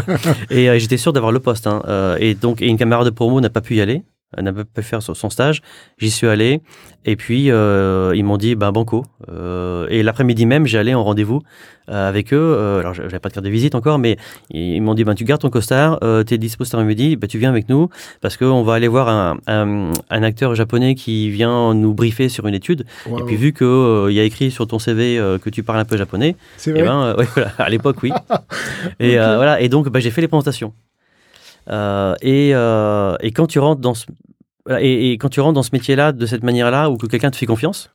[0.51, 1.67] et j'étais sûr d'avoir le poste.
[1.67, 2.17] Hein.
[2.19, 4.03] et donc, et une camarade de promo n'a pas pu y aller.
[4.37, 5.63] Elle n'a pas faire son stage.
[5.97, 6.61] J'y suis allé
[7.07, 9.07] et puis euh, ils m'ont dit ben banco.
[9.31, 11.41] Euh, et l'après-midi même, j'ai allé en rendez-vous
[11.89, 12.79] euh, avec eux.
[12.81, 14.19] Alors j'avais pas de carte de visite encore, mais
[14.51, 17.39] ils m'ont dit ben tu gardes ton costard, euh, t'es dispo cet après-midi, ben tu
[17.39, 17.89] viens avec nous
[18.21, 22.47] parce qu'on va aller voir un, un, un, acteur japonais qui vient nous briefer sur
[22.47, 22.85] une étude.
[23.07, 25.87] Et puis vu que il y a écrit sur ton CV que tu parles un
[25.87, 26.37] peu japonais.
[26.67, 28.13] Et ben, ouais, voilà, à l'époque oui.
[29.01, 30.75] et voilà et donc ben, j'ai fait les présentations.
[31.71, 34.07] Euh, et, euh, et, quand tu rentres dans ce,
[34.81, 37.37] et, et, quand tu rentres dans ce métier-là de cette manière-là, ou que quelqu'un te
[37.37, 37.91] fait confiance,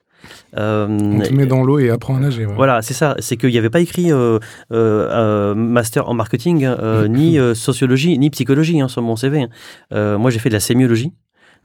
[0.58, 2.46] euh, on te met dans l'eau et apprend à nager.
[2.46, 3.16] Voilà, c'est ça.
[3.20, 4.40] C'est qu'il n'y avait pas écrit euh,
[4.72, 6.68] euh, master en marketing,
[7.10, 9.48] ni sociologie, ni psychologie hein, sur mon CV.
[9.92, 10.18] Hein.
[10.18, 11.14] moi, j'ai fait de la sémiologie.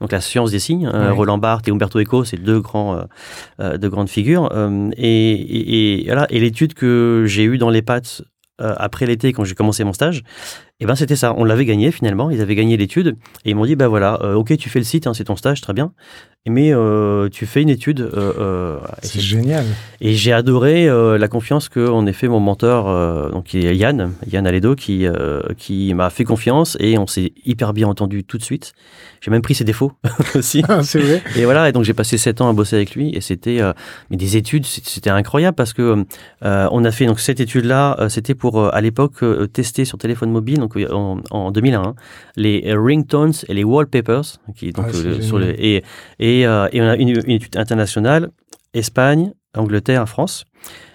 [0.01, 3.03] Donc la science des signes, Roland Barthes et Umberto Eco, c'est deux grands,
[3.59, 4.49] deux grandes figures.
[4.97, 6.25] et, et, et, voilà.
[6.29, 8.21] et l'étude que j'ai eue dans les pattes
[8.59, 10.23] après l'été, quand j'ai commencé mon stage,
[10.81, 13.55] et eh ben c'était ça, on l'avait gagné finalement, ils avaient gagné l'étude et ils
[13.55, 15.73] m'ont dit ben voilà, euh, ok tu fais le site, hein, c'est ton stage, très
[15.73, 15.91] bien,
[16.47, 17.99] mais euh, tu fais une étude.
[17.99, 19.65] Euh, c'est génial.
[19.99, 25.05] Et j'ai adoré la confiance que en effet mon mentor, donc Yann, Yann Aledo, qui
[25.57, 28.71] qui m'a fait confiance et on s'est hyper bien entendu tout de suite.
[29.19, 29.91] J'ai même pris ses défauts
[30.35, 30.63] aussi.
[30.69, 31.21] Ah, c'est vrai.
[31.35, 33.59] Et voilà, et donc j'ai passé sept ans à bosser avec lui et c'était
[34.09, 36.05] mais des études, c'était incroyable parce que
[36.41, 40.68] on a fait donc cette étude là, c'était pour à l'époque tester sur téléphone mobile
[40.91, 41.95] en, 2001, hein,
[42.35, 45.83] les ringtones et les wallpapers, qui, donc, ah, euh, sur les, et,
[46.19, 48.29] et, euh, et, on a une, étude internationale,
[48.73, 50.45] Espagne, Angleterre, France.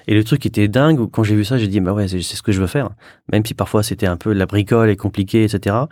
[0.06, 2.20] Et le truc qui était dingue, quand j'ai vu ça, j'ai dit, bah ouais, c'est
[2.20, 2.90] ce que je veux faire.
[3.32, 5.86] Même si parfois c'était un peu la bricole et compliqué, etc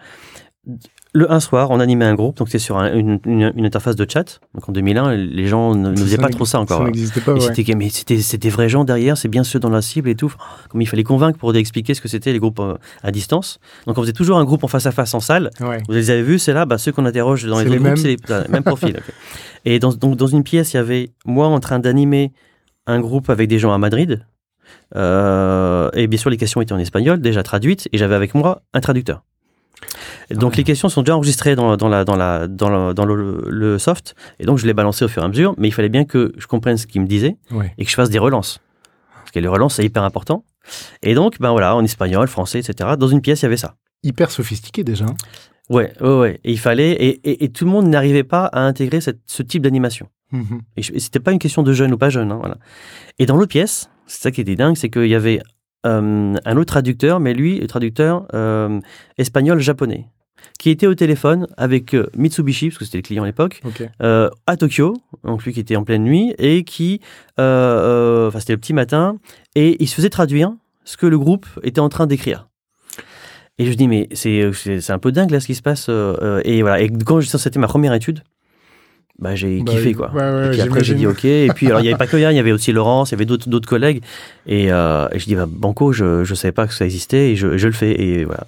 [1.14, 3.20] le un soir, on animait un groupe, donc c'est sur une,
[3.58, 4.40] interface de chat.
[4.54, 6.78] Donc en 2001, les gens ne, faisaient pas trop ça encore.
[6.78, 7.38] Ça n'existait pas.
[7.38, 10.32] C'était, mais c'était, des vrais gens derrière, c'est bien ceux dans la cible et tout.
[10.70, 13.60] Comme il fallait convaincre pour expliquer ce que c'était les groupes euh, à distance.
[13.86, 15.50] Donc on faisait toujours un groupe en face à face en salle.
[15.60, 18.16] Vous les avez vus, c'est là, bah, ceux qu'on interroge dans les, autres groupes, c'est
[18.28, 18.98] le même profil.
[19.64, 22.32] Et dans, donc dans une pièce, il y avait moi en train d'animer
[22.86, 24.24] un groupe avec des gens à Madrid.
[24.96, 28.62] Euh, et bien sûr, les questions étaient en espagnol, déjà traduites, et j'avais avec moi
[28.72, 29.22] un traducteur.
[30.34, 34.14] Donc les questions sont déjà enregistrées dans, dans, la, dans, la, dans, dans le, soft,
[34.38, 36.32] et donc je les balançais au fur et à mesure, mais il fallait bien que
[36.36, 37.36] je comprenne ce qu'il me disait
[37.78, 38.60] et que je fasse des relances.
[39.14, 40.44] Parce que les relances, c'est hyper important.
[41.02, 43.76] Et donc, ben voilà, en espagnol, français, etc., dans une pièce, il y avait ça.
[44.02, 45.06] Hyper sophistiqué déjà.
[45.06, 45.14] Hein.
[45.70, 46.40] Ouais, ouais, ouais.
[46.44, 49.62] Et il fallait, et, et, tout le monde n'arrivait pas à intégrer cette, ce type
[49.62, 50.08] d'animation.
[50.32, 50.60] Mm-hmm.
[50.76, 52.58] Et, c'était pas une question de jeune ou pas jeune, hein, voilà.
[53.18, 55.40] Et dans l'autre pièce, c'est ça qui était dingue, c'est qu'il y avait
[55.86, 58.80] euh, un autre traducteur, mais lui, le traducteur euh,
[59.18, 60.08] espagnol-japonais,
[60.58, 63.62] qui était au téléphone avec euh, Mitsubishi, parce que c'était le client à l'époque,
[64.00, 67.00] à Tokyo, donc lui qui était en pleine nuit, et qui,
[67.36, 69.18] enfin c'était le petit matin,
[69.54, 70.52] et il se faisait traduire
[70.84, 72.48] ce que le groupe était en train d'écrire.
[73.58, 75.88] Et je dis, mais c'est un peu dingue là ce qui se passe.
[75.88, 78.22] et voilà, et quand c'était ma première étude,
[79.18, 80.10] bah, j'ai bah kiffé quoi.
[80.46, 81.24] et puis après j'ai dit ok.
[81.24, 83.12] Et puis alors il n'y avait pas que Yann, il y avait aussi Laurence, il
[83.12, 84.02] y avait d'autres d'autres collègues.
[84.46, 87.36] Et, euh, et je dis bah, Banco, je je savais pas que ça existait et
[87.36, 88.46] je, je le fais et voilà.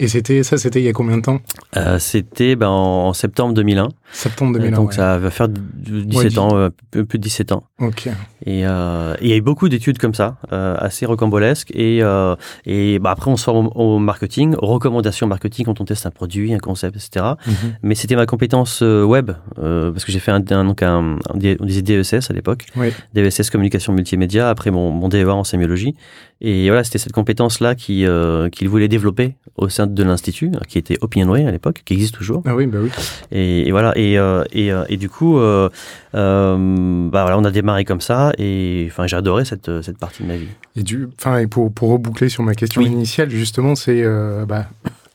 [0.00, 1.40] Et c'était ça, c'était il y a combien de temps
[1.76, 3.88] euh, C'était ben, en, septembre 2001.
[4.12, 4.70] Septembre 2001.
[4.72, 7.64] donc ça va faire 17 ans, euh, plus de 17 ans.
[7.80, 8.08] Ok.
[8.46, 11.72] Et euh, il y a eu beaucoup d'études comme ça, euh, assez rocambolesques.
[11.74, 15.84] Et, euh, et bah, après, on se forme au, marketing, aux recommandations marketing quand on
[15.84, 17.24] teste un produit, un concept, etc.
[17.34, 17.52] Mm-hmm.
[17.82, 21.82] Mais c'était ma compétence web, parce que j'ai fait un, un, donc un, on disait
[21.82, 22.92] DESS à l'époque, oui.
[23.12, 25.96] DESS communication multimédia, après mon, mon DEA en sémiologie.
[26.40, 28.08] Et voilà, c'était cette compétence-là qu'il
[28.52, 32.42] qui voulait développer au sein de l'institut, qui était Opinionway à l'époque, qui existe toujours.
[32.44, 32.90] Ah oui, bah oui.
[33.32, 34.14] Et, et voilà, et,
[34.52, 35.68] et, et, du coup, bah
[36.12, 40.36] voilà, on a démarré comme ça et enfin j'ai adoré cette, cette partie de ma
[40.36, 40.48] vie.
[40.76, 44.66] Et du, enfin et pour, pour reboucler sur ma question initiale justement, c'est euh, bah,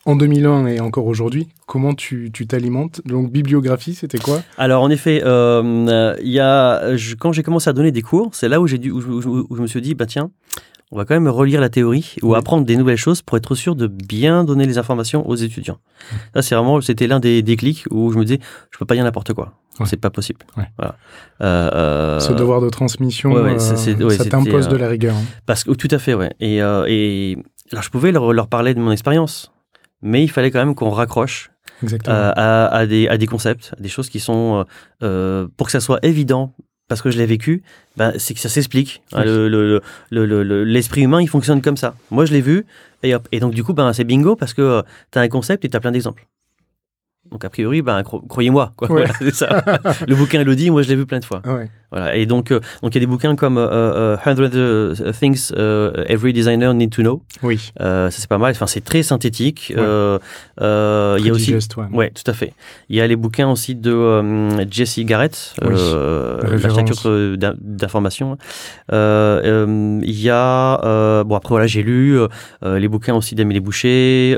[0.06, 3.00] en 2001 et encore aujourd'hui, comment tu t'alimentes?
[3.04, 4.42] Donc bibliographie, c'était quoi?
[4.58, 6.82] Alors en effet, euh, il y a,
[7.18, 9.66] quand j'ai commencé à donner des cours, c'est là où j'ai dû, où, je me
[9.66, 10.30] suis dit bah tiens,
[10.90, 13.76] on va quand même relire la théorie ou apprendre des nouvelles choses pour être sûr
[13.76, 15.78] de bien donner les informations aux étudiants.
[16.34, 19.04] Ça, c'est vraiment, c'était l'un des déclics où je me disais, je peux pas dire
[19.04, 19.52] n'importe quoi.
[19.86, 20.40] C'est pas possible.
[20.76, 20.96] Voilà.
[21.40, 25.16] Euh, Ce devoir de transmission, ça t'impose de la rigueur.
[25.16, 25.22] Hein.
[25.46, 26.34] Parce que tout à fait, ouais.
[26.40, 27.38] Et, et
[27.72, 29.52] alors, je pouvais leur, leur parler de mon expérience,
[30.02, 31.50] mais il fallait quand même qu'on raccroche
[31.84, 34.64] euh, à, des, à des concepts, à des choses qui sont, euh,
[35.02, 36.52] euh, pour que ça soit évident,
[36.90, 37.62] parce que je l'ai vécu,
[37.96, 39.00] ben, c'est que ça s'explique.
[39.12, 41.94] Hein, le L'esprit humain, il fonctionne comme ça.
[42.10, 42.66] Moi, je l'ai vu,
[43.04, 45.68] et, et donc du coup, ben, c'est bingo, parce que tu as un concept et
[45.68, 46.26] tu as plein d'exemples.
[47.30, 48.88] Donc a priori, ben, croyez-moi, quoi.
[49.32, 49.64] ça.
[50.08, 51.42] le bouquin le dit, moi je l'ai vu plein de fois.
[51.90, 52.16] Voilà.
[52.16, 55.52] Et donc, euh, donc il y a des bouquins comme euh, 100 euh, Things
[56.06, 57.22] Every Designer Need to Know.
[57.42, 57.72] Oui.
[57.78, 58.52] ça c'est pas mal.
[58.52, 59.70] Enfin, c'est très synthétique.
[59.70, 61.56] il y a aussi,
[61.92, 62.10] ouais.
[62.10, 62.52] tout à fait.
[62.88, 65.74] Il y a les bouquins aussi de Jesse Garrett, oui.
[66.62, 68.38] l'architecture d'information.
[68.90, 72.18] il y a, bon après voilà, j'ai lu
[72.62, 74.36] les bouquins aussi d'Amélie Boucher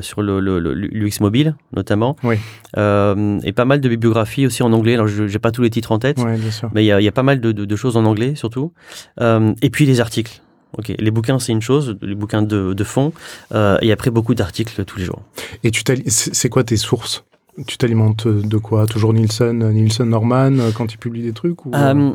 [0.00, 2.16] sur le, le, l'UX mobile notamment.
[2.22, 2.36] Oui.
[2.76, 4.94] Euh, et pas mal de bibliographies aussi en anglais.
[4.94, 6.18] Alors, je n'ai pas tous les titres en tête,
[6.74, 8.72] mais il y, a, pas mal de, choses en anglais surtout.
[9.20, 10.40] Euh, et puis les articles.
[10.76, 13.12] Ok, les bouquins c'est une chose, les bouquins de, fond,
[13.52, 15.22] euh, et après beaucoup d'articles tous les jours.
[15.62, 17.24] Et tu c'est quoi tes sources?
[17.68, 18.86] Tu t'alimentes de quoi?
[18.86, 21.70] Toujours Nielsen, Nielsen Norman quand tu publies des trucs ou...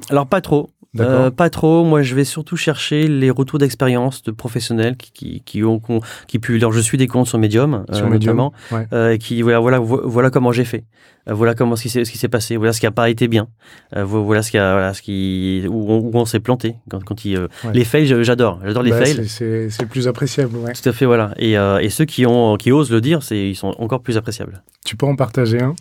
[0.09, 0.69] Alors pas trop.
[0.99, 1.83] Euh, pas trop.
[1.83, 5.81] Moi, je vais surtout chercher les retours d'expérience de professionnels qui, qui, ont,
[6.27, 6.55] qui pu.
[6.55, 8.49] Alors, je suis des comptes sur Medium, sur euh, Medium
[8.91, 10.85] euh, et qui voilà, voilà, voilà comment j'ai fait.
[11.27, 12.57] voilà comment ce qui s'est, ce qui s'est passé.
[12.57, 13.47] Voilà ce qui a pas été bien.
[13.95, 17.47] voilà ce qui a, voilà ce qui où on, on s'est planté quand, quand il,
[17.71, 18.23] les fails.
[18.23, 19.27] J'adore, j'adore les bah, fails.
[19.27, 20.57] C'est, c'est plus appréciable.
[20.57, 20.73] Ouais.
[20.73, 21.33] Tout à fait, voilà.
[21.37, 24.63] Et, et ceux qui ont, qui osent le dire, c'est ils sont encore plus appréciables.
[24.85, 25.75] Tu peux en partager un?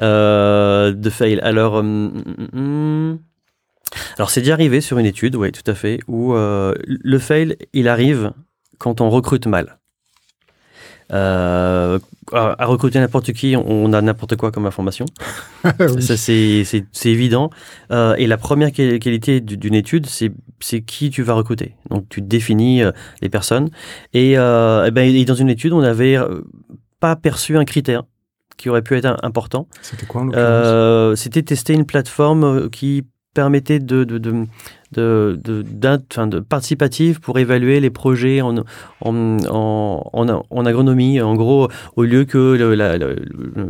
[0.00, 1.38] de fail.
[1.38, 1.74] Alors.
[1.74, 3.18] Hum, hum, hum,
[4.16, 7.56] alors c'est déjà arrivé sur une étude, oui, tout à fait, où euh, le fail,
[7.72, 8.32] il arrive
[8.78, 9.78] quand on recrute mal.
[11.12, 11.98] Euh,
[12.32, 15.04] à, recruter n'importe qui, on a n'importe quoi comme information.
[16.00, 16.64] Ça, c'est
[17.04, 17.50] évident.
[17.90, 21.76] Euh, et la première qualité d'une étude, c'est qui tu vas recruter.
[21.90, 22.82] Donc, tu définis
[23.20, 23.68] les personnes.
[24.14, 26.16] Et, et, ben, et, dans une étude, on n'avait
[27.00, 28.04] pas perçu un critère
[28.56, 29.68] qui aurait pu être important.
[29.82, 30.24] C'était quoi
[31.16, 33.04] C'était tester une plateforme qui
[33.34, 34.46] permettait de, de,
[34.92, 38.56] de, de, de participative pour évaluer les projets en,
[39.00, 41.20] en, en, en, agronomie.
[41.20, 42.54] En gros, au lieu que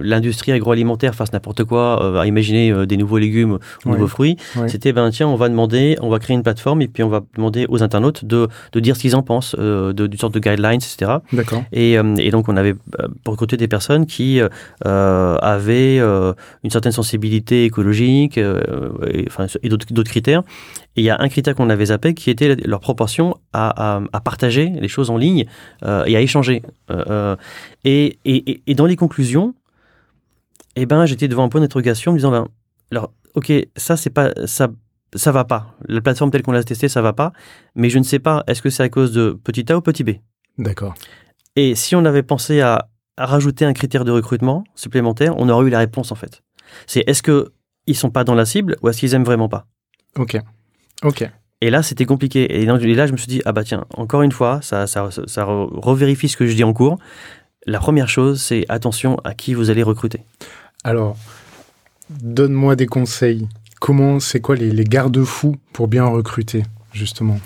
[0.01, 4.37] l'industrie agroalimentaire fasse n'importe quoi, euh, à imaginer euh, des nouveaux légumes, ou nouveaux fruits,
[4.67, 7.23] c'était ben tiens, on va demander, on va créer une plateforme et puis on va
[7.37, 10.41] demander aux internautes de, de dire ce qu'ils en pensent, euh, de, d'une sorte de
[10.41, 11.13] guidelines, etc.
[11.33, 11.65] D'accord.
[11.73, 12.75] Et, et, donc on avait
[13.23, 14.41] pour côté des personnes qui
[14.85, 19.29] avaient une certaine sensibilité écologique et,
[19.63, 20.43] et d'autres critères
[20.97, 24.21] et il y a un critère qu'on avait zappé qui était leur proportion à, à,
[24.21, 25.47] partager les choses en ligne
[25.85, 26.63] euh, et à échanger.
[26.91, 27.37] Euh, euh,
[27.85, 29.55] et, et, et, dans les conclusions,
[30.77, 32.49] eh ben, j'étais devant un point d'interrogation me disant, ben,
[32.93, 34.69] alors, ok, ça, c'est pas, ça,
[35.15, 35.75] ça va pas.
[35.89, 37.33] La plateforme telle qu'on l'a testée, ça va pas.
[37.75, 40.05] Mais je ne sais pas, est-ce que c'est à cause de petit A ou petit
[40.05, 40.11] B?
[40.59, 40.95] D'accord.
[41.57, 45.67] Et si on avait pensé à, à, rajouter un critère de recrutement supplémentaire, on aurait
[45.67, 46.43] eu la réponse en fait.
[46.87, 47.53] C'est est-ce que
[47.87, 49.67] ils sont pas dans la cible ou est-ce qu'ils aiment vraiment pas?
[50.17, 50.41] Ok.
[51.05, 51.29] Ok.
[51.61, 52.61] Et là, c'était compliqué.
[52.61, 55.45] Et, là, je me suis dit, ah bah tiens, encore une fois, ça, ça, ça
[55.45, 56.99] revérifie ce que je dis en cours.
[57.67, 60.21] La première chose, c'est attention à qui vous allez recruter.
[60.83, 61.17] Alors,
[62.11, 63.49] donne-moi des conseils.
[63.81, 67.39] Comment, c'est quoi les, les garde-fous pour bien recruter, justement?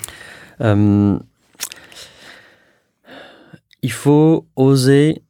[0.60, 1.18] Euh,
[3.82, 5.22] Il faut oser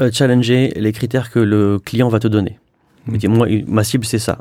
[0.00, 2.58] euh, challenger les critères que le client va te donner.
[3.08, 3.28] Mmh.
[3.28, 4.38] Moi, ma cible, c'est ça.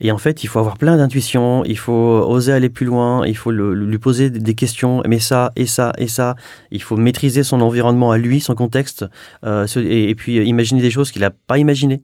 [0.00, 3.36] Et en fait, il faut avoir plein d'intuitions, il faut oser aller plus loin, il
[3.36, 6.36] faut lui poser des questions, mais ça, et ça, et ça.
[6.70, 9.04] Il faut maîtriser son environnement à lui, son contexte,
[9.44, 12.02] euh, et, puis imaginer des choses qu'il n'a pas imaginées.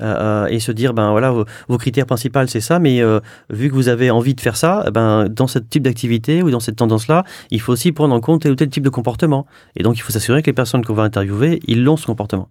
[0.00, 1.32] Euh, euh, et se dire, ben voilà,
[1.68, 3.02] vos, critères principaux, c'est ça, mais
[3.50, 6.60] vu que vous avez envie de faire ça, ben, dans ce type d'activité ou dans
[6.60, 9.46] cette tendance-là, il faut aussi prendre en compte tel ou tel type de comportement.
[9.76, 12.48] Et donc, il faut s'assurer que les personnes qu'on va interviewer, ils l'ont ce comportement.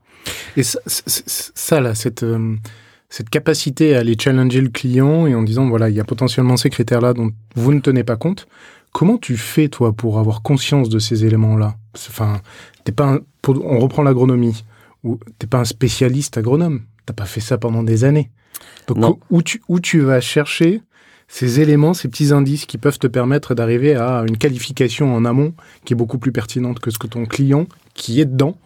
[0.58, 2.26] Et ça, là, cette
[3.12, 6.56] cette capacité à aller challenger le client et en disant voilà, il y a potentiellement
[6.56, 8.48] ces critères-là dont vous ne tenez pas compte.
[8.94, 11.76] Comment tu fais toi pour avoir conscience de ces éléments-là?
[11.96, 12.40] Enfin,
[12.86, 14.64] t'es pas on reprend l'agronomie
[15.04, 16.82] ou t'es pas un spécialiste agronome.
[17.06, 18.30] T'as pas fait ça pendant des années.
[18.88, 20.82] Donc où tu où tu vas chercher
[21.32, 25.54] ces éléments, ces petits indices qui peuvent te permettre d'arriver à une qualification en amont
[25.86, 28.58] qui est beaucoup plus pertinente que ce que ton client qui est dedans.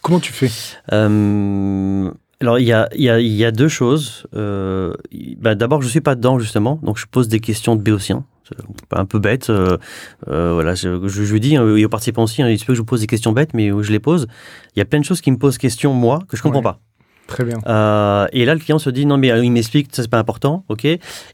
[0.00, 0.50] Comment tu fais?
[0.92, 2.10] Euh,
[2.40, 4.26] alors, il y a, y, a, y a, deux choses.
[4.34, 4.94] Euh,
[5.38, 8.24] bah, D'abord, je ne suis pas dedans, justement, donc je pose des questions de béotien.
[8.92, 9.50] un peu bête.
[10.26, 12.76] voilà, je, je, lui dis, hein, et aux participants aussi, hein, il se peut que
[12.76, 14.28] je vous pose des questions bêtes, mais je les pose.
[14.76, 16.80] Il y a plein de choses qui me posent question, moi, que je comprends pas.
[17.26, 17.58] Très bien.
[18.32, 20.86] et là, le client se dit non, mais il m'explique, ça c'est pas important, ok.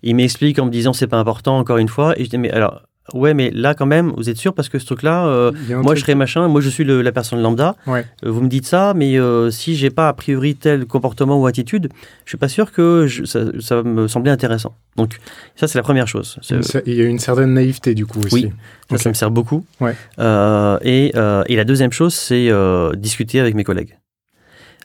[0.03, 2.19] Il m'explique en me disant c'est pas important encore une fois.
[2.19, 2.83] Et je dis mais alors
[3.15, 6.01] Ouais, mais là, quand même, vous êtes sûr Parce que ce truc-là, euh, moi, je
[6.01, 7.77] serais machin, moi, je suis la personne lambda.
[7.89, 11.47] Euh, vous me dites ça, mais euh, si j'ai pas a priori tel comportement ou
[11.47, 11.89] attitude,
[12.25, 14.75] je suis pas sûr que ça, va me sembler intéressant.
[14.97, 15.19] Donc,
[15.57, 16.39] ça, c'est la première chose.
[16.87, 18.51] Il y a une certaine naïveté, du coup, aussi.
[18.91, 19.65] Oui, ça, me sert beaucoup.
[19.81, 22.51] Et, et, la deuxième chose, c'est
[22.97, 23.97] discuter avec mes collègues.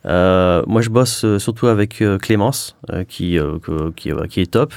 [0.06, 3.38] Moi, je bosse surtout avec Clémence, qui,
[3.96, 4.74] qui, qui, est top.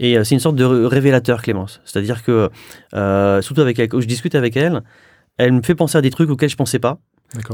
[0.00, 1.80] Et euh, c'est une sorte de révélateur, Clémence.
[1.84, 2.50] C'est-à-dire que,
[2.94, 4.82] euh, surtout avec elle, quand je discute avec elle,
[5.36, 6.98] elle me fait penser à des trucs auxquels je pensais pas.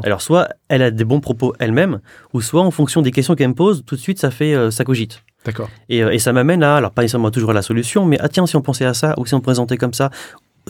[0.04, 2.00] Alors, soit elle a des bons propos elle-même,
[2.32, 4.70] ou soit en fonction des questions qu'elle me pose, tout de suite, ça fait, euh,
[4.70, 5.24] ça cogite.
[5.44, 5.68] D'accord.
[5.88, 8.46] Et, et, ça m'amène à, alors pas nécessairement toujours à la solution, mais ah tiens,
[8.46, 10.10] si on pensait à ça, ou si on présentait comme ça,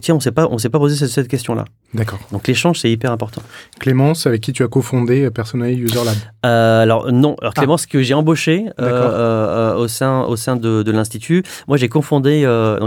[0.00, 1.64] tiens, on s'est pas, on s'est pas posé cette, question-là.
[1.94, 2.18] D'accord.
[2.32, 3.42] Donc l'échange, c'est hyper important.
[3.78, 7.92] Clémence, avec qui tu as cofondé Personae User Lab euh, Alors non, alors Clémence, ah.
[7.92, 11.42] que j'ai embauché euh, euh, au sein, au sein de, de l'institut.
[11.68, 12.40] Moi, j'ai confondé.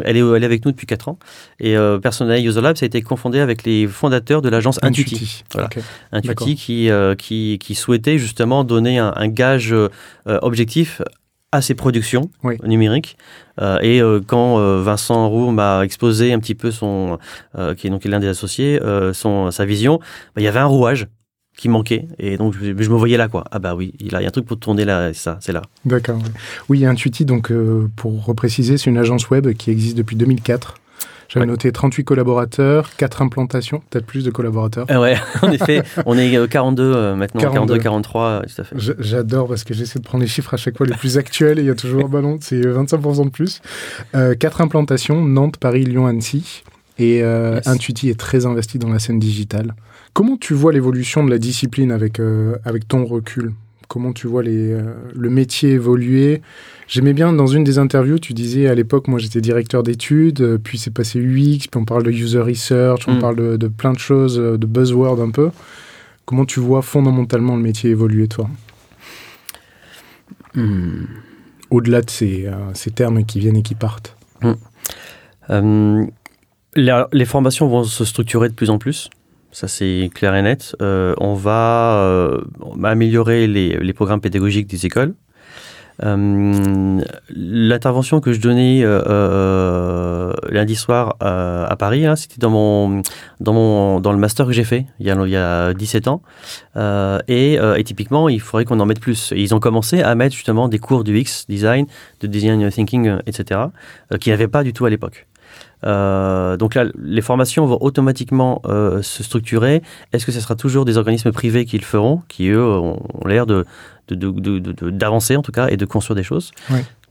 [0.05, 1.19] elle est, elle est avec nous depuis 4 ans.
[1.59, 5.15] Et Personae User Lab, ça a été confondé avec les fondateurs de l'agence Intuiti.
[5.15, 5.69] Intuiti, voilà.
[6.11, 9.73] Intuiti qui, qui, qui souhaitait justement donner un, un gage
[10.25, 11.01] objectif
[11.51, 12.29] à ses productions
[12.63, 13.17] numériques.
[13.61, 17.17] Euh, et euh, quand euh, Vincent Roux m'a exposé un petit peu son,
[17.77, 18.79] qui est donc l'un des associés,
[19.13, 19.99] son sa vision,
[20.35, 21.07] bah, il y avait un rouage
[21.57, 23.43] qui manquait et donc je, me voyais là quoi.
[23.49, 25.63] Ah bah oui, il y a un truc pour tourner là, ça, c'est là.
[25.85, 26.21] D'accord.
[26.69, 27.51] Oui, Intuiti donc
[27.95, 30.75] pour repréciser, c'est une agence web qui existe depuis 2004
[31.29, 34.85] j'avais noté 38 collaborateurs, 4 implantations, peut-être plus de collaborateurs.
[34.89, 38.63] Ah ouais, en effet, on est 42 euh, euh, maintenant, 42, 43, euh, tout à
[38.63, 38.75] fait.
[38.99, 41.63] J'adore parce que j'essaie de prendre les chiffres à chaque fois les plus actuels et
[41.63, 43.61] il y a toujours, bah non, c'est 25% de plus.
[44.15, 46.63] Euh, 4 implantations, Nantes, Paris, Lyon, Annecy.
[46.99, 49.75] Et euh, Intuiti est très investi dans la scène digitale.
[50.13, 52.19] Comment tu vois l'évolution de la discipline avec,
[52.65, 53.53] avec ton recul?
[53.87, 54.75] Comment tu vois les,
[55.13, 56.41] le métier évoluer?
[56.87, 60.57] J'aimais bien dans une des interviews, tu disais à l'époque, moi j'étais directeur d'études, euh,
[60.57, 63.19] puis c'est passé UX, puis on parle de user research, on mm.
[63.19, 65.51] parle de, plein de choses, euh, de buzzwords un peu.
[66.23, 68.49] Comment tu vois fondamentalement le métier évoluer, toi?
[70.55, 71.07] Mm.
[71.69, 74.15] Au-delà de ces, euh, ces, termes qui viennent et qui partent.
[74.41, 76.05] Mm.
[77.11, 79.09] les formations vont se structurer de plus en plus.
[79.51, 80.73] Ça, c'est clair et net.
[80.79, 82.31] on va
[82.81, 85.15] améliorer les, les, programmes pédagogiques des écoles.
[86.03, 93.01] Euh, l'intervention que je donnais euh, euh, lundi soir à Paris, hein, c'était dans mon,
[93.39, 96.21] dans, le master que j'ai fait il y, a, il y a 17 ans.
[97.27, 99.33] Et, typiquement, il faudrait qu'on en mette plus.
[99.35, 101.85] ils ont commencé à mettre justement des cours du X, design,
[102.21, 103.61] de design thinking, etc.,
[104.19, 105.27] qui n'avaient pas du tout à l'époque.
[105.83, 109.81] Donc là, les formations vont automatiquement se structurer.
[110.13, 113.45] Est-ce que ce sera toujours des organismes privés qui le feront, qui eux ont, l'air
[113.45, 113.65] de,
[114.15, 116.51] d'avancer en tout cas et de construire des choses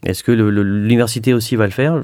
[0.04, 2.00] Est-ce que l'université aussi va le faire?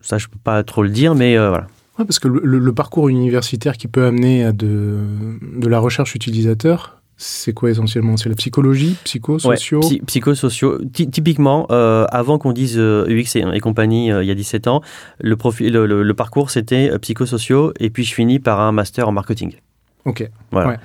[0.00, 1.66] Ça, je peux pas trop le dire, mais euh, voilà.
[1.96, 4.98] parce que le, parcours universitaire qui peut amener à de,
[5.56, 8.16] de la recherche utilisateur, c'est quoi essentiellement?
[8.16, 9.80] C'est la psychologie, psychosociaux?
[9.82, 10.78] Ouais, Psychosociaux.
[10.92, 14.80] Typiquement, euh, avant qu'on dise euh, UX et, compagnie il y a 17 ans,
[15.20, 19.54] le, parcours c'était psychosociaux et puis je finis par un master en marketing.
[20.04, 20.28] Ok.
[20.52, 20.78] Voilà.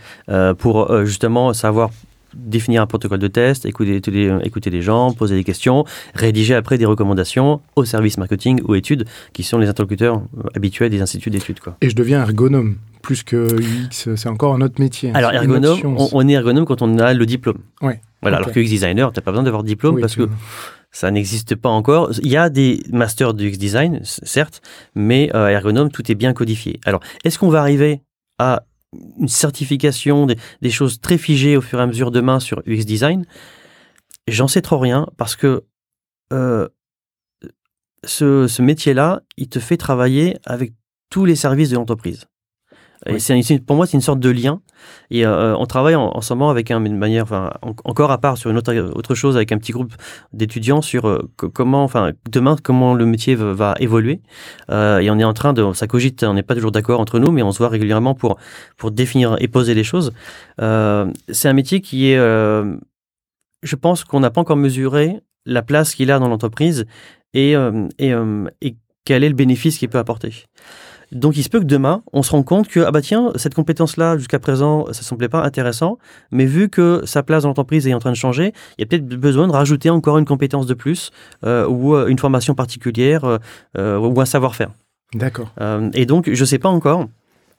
[0.56, 1.92] pour justement savoir
[2.34, 6.78] définir un protocole de test, écouter les, écouter les gens, poser des questions, rédiger après
[6.78, 11.30] des recommandations au service marketing ou études, qui sont les interlocuteurs euh, habituels des instituts
[11.30, 11.60] d'études.
[11.82, 15.12] Et je deviens ergonome plus que UX, c'est encore un autre métier.
[15.14, 15.80] Alors, ergonome,
[16.14, 17.58] on, est ergonome quand on a le diplôme.
[17.82, 18.00] Ouais.
[18.22, 20.30] Voilà, alors que UX designer, tu n'as pas besoin d'avoir de diplôme parce que
[20.92, 22.12] ça n'existe pas encore.
[22.22, 24.62] Il y a des masters de UX design, certes,
[24.94, 26.80] mais euh, ergonome, tout est bien codifié.
[26.86, 28.02] Alors, est-ce qu'on va arriver
[28.38, 28.64] à
[29.18, 33.26] une certification, des, choses très figées au fur et à mesure demain sur UX Design.
[34.28, 35.64] J'en sais trop rien parce que
[36.34, 36.68] euh,
[38.04, 40.74] ce, ce métier-là, il te fait travailler avec
[41.10, 42.28] tous les services de l'entreprise.
[43.08, 44.62] Et c'est pour moi, c'est une sorte de lien.
[45.10, 47.26] Et euh, on travaille en, ce moment avec un, une manière,
[47.62, 49.94] encore à part sur une autre, autre chose avec un petit groupe
[50.34, 54.22] d'étudiants sur euh, comment, enfin, demain, comment le métier va, évoluer.
[54.70, 57.20] Euh, et on est en train de, ça cogite, on n'est pas toujours d'accord entre
[57.20, 58.38] nous, mais on se voit régulièrement pour,
[58.78, 60.14] pour définir et poser les choses.
[60.62, 62.76] Euh, c'est un métier qui est, euh,
[63.64, 66.86] je pense qu'on n'a pas encore mesuré la place qu'il a dans l'entreprise
[67.34, 67.54] et,
[67.98, 68.76] et
[69.06, 70.46] quel est le bénéfice qu'il peut apporter.
[71.12, 73.54] Donc il se peut que demain, on se rende compte que, ah bah tiens, cette
[73.54, 75.98] compétence-là, jusqu'à présent, ça ne semblait pas intéressant,
[76.32, 78.86] mais vu que sa place dans l'entreprise est en train de changer, il y a
[78.86, 81.12] peut-être besoin de rajouter encore une compétence de plus,
[81.46, 83.40] euh, ou euh, une formation particulière,
[83.78, 84.72] euh, ou un savoir-faire.
[85.14, 85.52] D'accord.
[85.94, 87.08] et donc, je ne sais pas encore.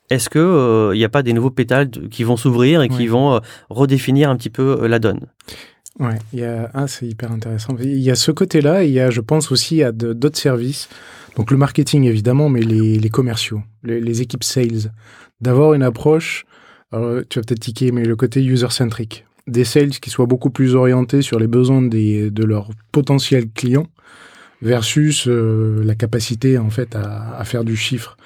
[0.09, 4.31] Est-ce qu'il n'y a pas des nouveaux pétales qui vont s'ouvrir et qui vont redéfinir
[4.31, 5.21] un petit peu la donne?
[6.01, 7.76] Ouais, il y a, ah, c'est hyper intéressant.
[7.78, 10.88] Il y a ce côté-là, et il y a, je pense aussi à d'autres services
[11.36, 14.93] donc le marketing évidemment, mais les, commerciaux, les, équipes sales,
[15.40, 16.45] d'avoir une approche,
[16.93, 21.22] tu vas peut-être tiquer, mais le côté user-centric, des sales qui soient beaucoup plus orientés
[21.22, 23.86] sur les besoins des, de leurs potentiels clients
[24.61, 28.16] versus euh, la capacité en fait à, faire du chiffre.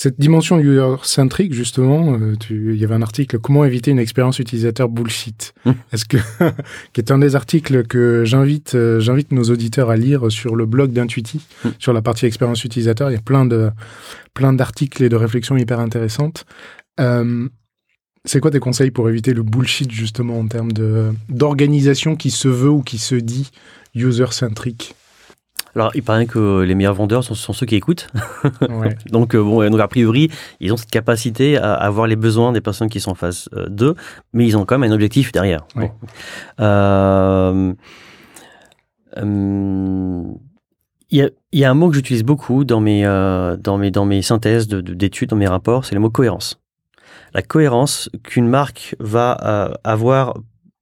[0.00, 4.88] Cette dimension user-centrique, justement, euh, il y avait un article Comment éviter une expérience utilisateur
[4.88, 5.54] bullshit.
[5.64, 5.72] Mmh.
[5.92, 6.18] Est-ce que
[6.92, 10.66] qui est un des articles que j'invite euh, j'invite nos auditeurs à lire sur le
[10.66, 11.68] blog d'Intuiti mmh.
[11.80, 13.10] sur la partie expérience utilisateur.
[13.10, 13.72] Il y a plein de
[14.34, 16.46] plein d'articles et de réflexions hyper intéressantes.
[18.24, 22.46] c'est quoi tes conseils pour éviter le bullshit justement en termes de d'organisation qui se
[22.46, 23.50] veut ou qui se dit
[23.96, 24.94] user-centrique?
[25.78, 28.08] Alors, il paraît que les meilleurs vendeurs sont, ceux qui écoutent.
[29.12, 32.60] donc, euh, bon, donc, a priori, ils ont cette capacité à avoir les besoins des
[32.60, 33.94] personnes qui sont en face euh, d'eux,
[34.32, 35.68] mais ils ont quand même un objectif derrière.
[36.58, 37.72] Euh,
[41.10, 44.66] il y, a, un mot que j'utilise beaucoup dans mes, dans mes, dans mes synthèses
[44.66, 46.60] d'études, dans mes rapports, c'est le mot cohérence.
[47.34, 49.32] La cohérence qu'une marque va
[49.84, 50.34] avoir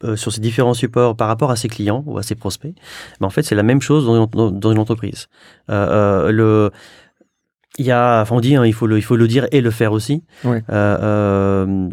[0.07, 2.75] euh, sur ces différents supports par rapport à ses clients ou à ses prospects,
[3.21, 5.29] mais en fait, c'est la même chose dans une, entreprise.
[5.71, 6.71] Euh, euh, le,
[7.79, 9.61] il y a, enfin on dit, hein, il, faut le, il faut le dire et
[9.61, 10.25] le faire aussi.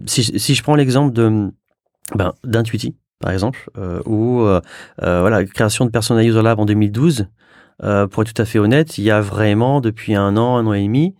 [0.05, 1.51] si, si, je prends l'exemple de
[2.15, 3.69] ben, d'Intuiti, par exemple,
[4.05, 4.45] ou
[4.99, 7.27] voilà, création de Persona User Lab en 2012,
[7.79, 10.73] pour être tout à fait honnête, il y a vraiment depuis un an, un an
[10.73, 11.15] et demi,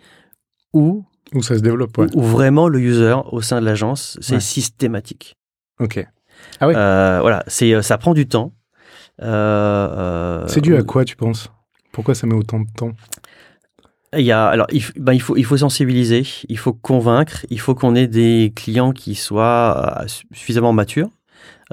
[0.74, 5.36] où où ça se développe, où, vraiment le user au sein de l'agence, c'est systématique.
[5.80, 6.06] Ok.
[6.60, 6.74] Ah oui.
[6.76, 8.54] Euh, voilà, c'est euh, ça prend du temps.
[9.22, 11.52] Euh, c'est dû à quoi, tu penses?
[11.92, 12.92] Pourquoi ça met autant de temps?
[14.16, 17.60] Il y a, alors, il, ben, il, faut, il faut sensibiliser, il faut convaincre, il
[17.60, 21.10] faut qu'on ait des clients qui soient suffisamment matures.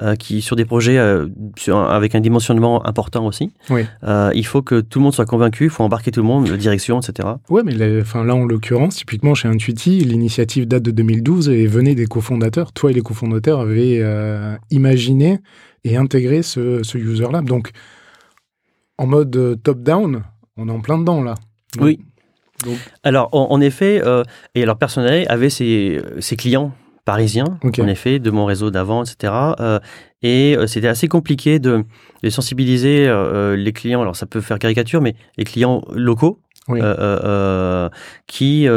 [0.01, 1.27] Euh, qui sur des projets euh,
[1.67, 3.51] avec un dimensionnement important aussi.
[3.69, 3.85] Oui.
[4.03, 6.47] Euh, il faut que tout le monde soit convaincu, il faut embarquer tout le monde,
[6.47, 7.29] la direction, etc.
[7.51, 12.07] Ouais, mais là, en l'occurrence, typiquement chez Intuiti, l'initiative date de 2012 et venait des
[12.07, 12.71] cofondateurs.
[12.71, 14.01] Toi et les cofondateurs avaient
[14.71, 15.37] imaginé
[15.83, 17.45] et intégré ce, ce User Lab.
[17.45, 17.69] Donc,
[18.97, 20.23] en mode top-down,
[20.57, 21.35] on est en plein dedans là.
[21.79, 21.99] oui.
[23.03, 24.01] Alors, en, effet,
[24.55, 26.73] et alors personnel avait ses, ses clients
[27.05, 29.33] parisien, en effet, de mon réseau d'avant, etc.
[29.59, 29.79] Euh,
[30.21, 31.83] et euh, c'était assez compliqué de,
[32.29, 34.01] sensibiliser euh, les clients.
[34.01, 36.39] Alors ça peut faire caricature, mais les clients locaux
[38.27, 38.67] qui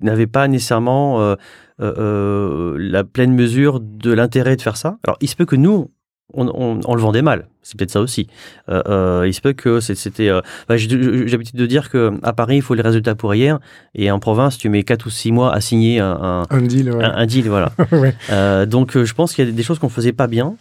[0.00, 1.36] n'avaient pas nécessairement
[1.78, 4.98] la pleine mesure de l'intérêt de faire ça.
[5.04, 5.90] Alors il se peut que nous,
[6.34, 7.46] on, le vendait mal.
[7.62, 8.26] C'est peut-être ça aussi.
[8.68, 10.28] Euh, euh, il se peut que c'était.
[10.28, 13.60] Euh, bah, j'ai l'habitude de dire que à Paris, il faut les résultats pour hier,
[13.94, 16.92] et en province, tu mets 4 ou 6 mois à signer un, un, deal.
[17.00, 17.72] Un, deal, voilà.
[18.66, 20.56] donc, je pense qu'il y a des choses qu'on faisait pas bien.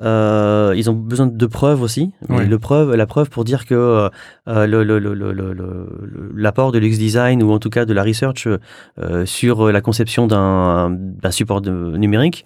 [0.00, 2.12] ils ont besoin de preuves aussi.
[2.28, 4.10] le preuve, la preuve pour dire que
[4.46, 8.46] l'apport de l'UX design ou en tout cas de la research
[9.24, 12.44] sur la conception d'un support numérique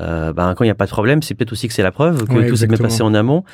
[0.00, 1.92] euh, ben, quand il n'y a pas de problème, c'est peut-être aussi que c'est la
[1.92, 3.44] preuve que tout s'est bien passé en amont.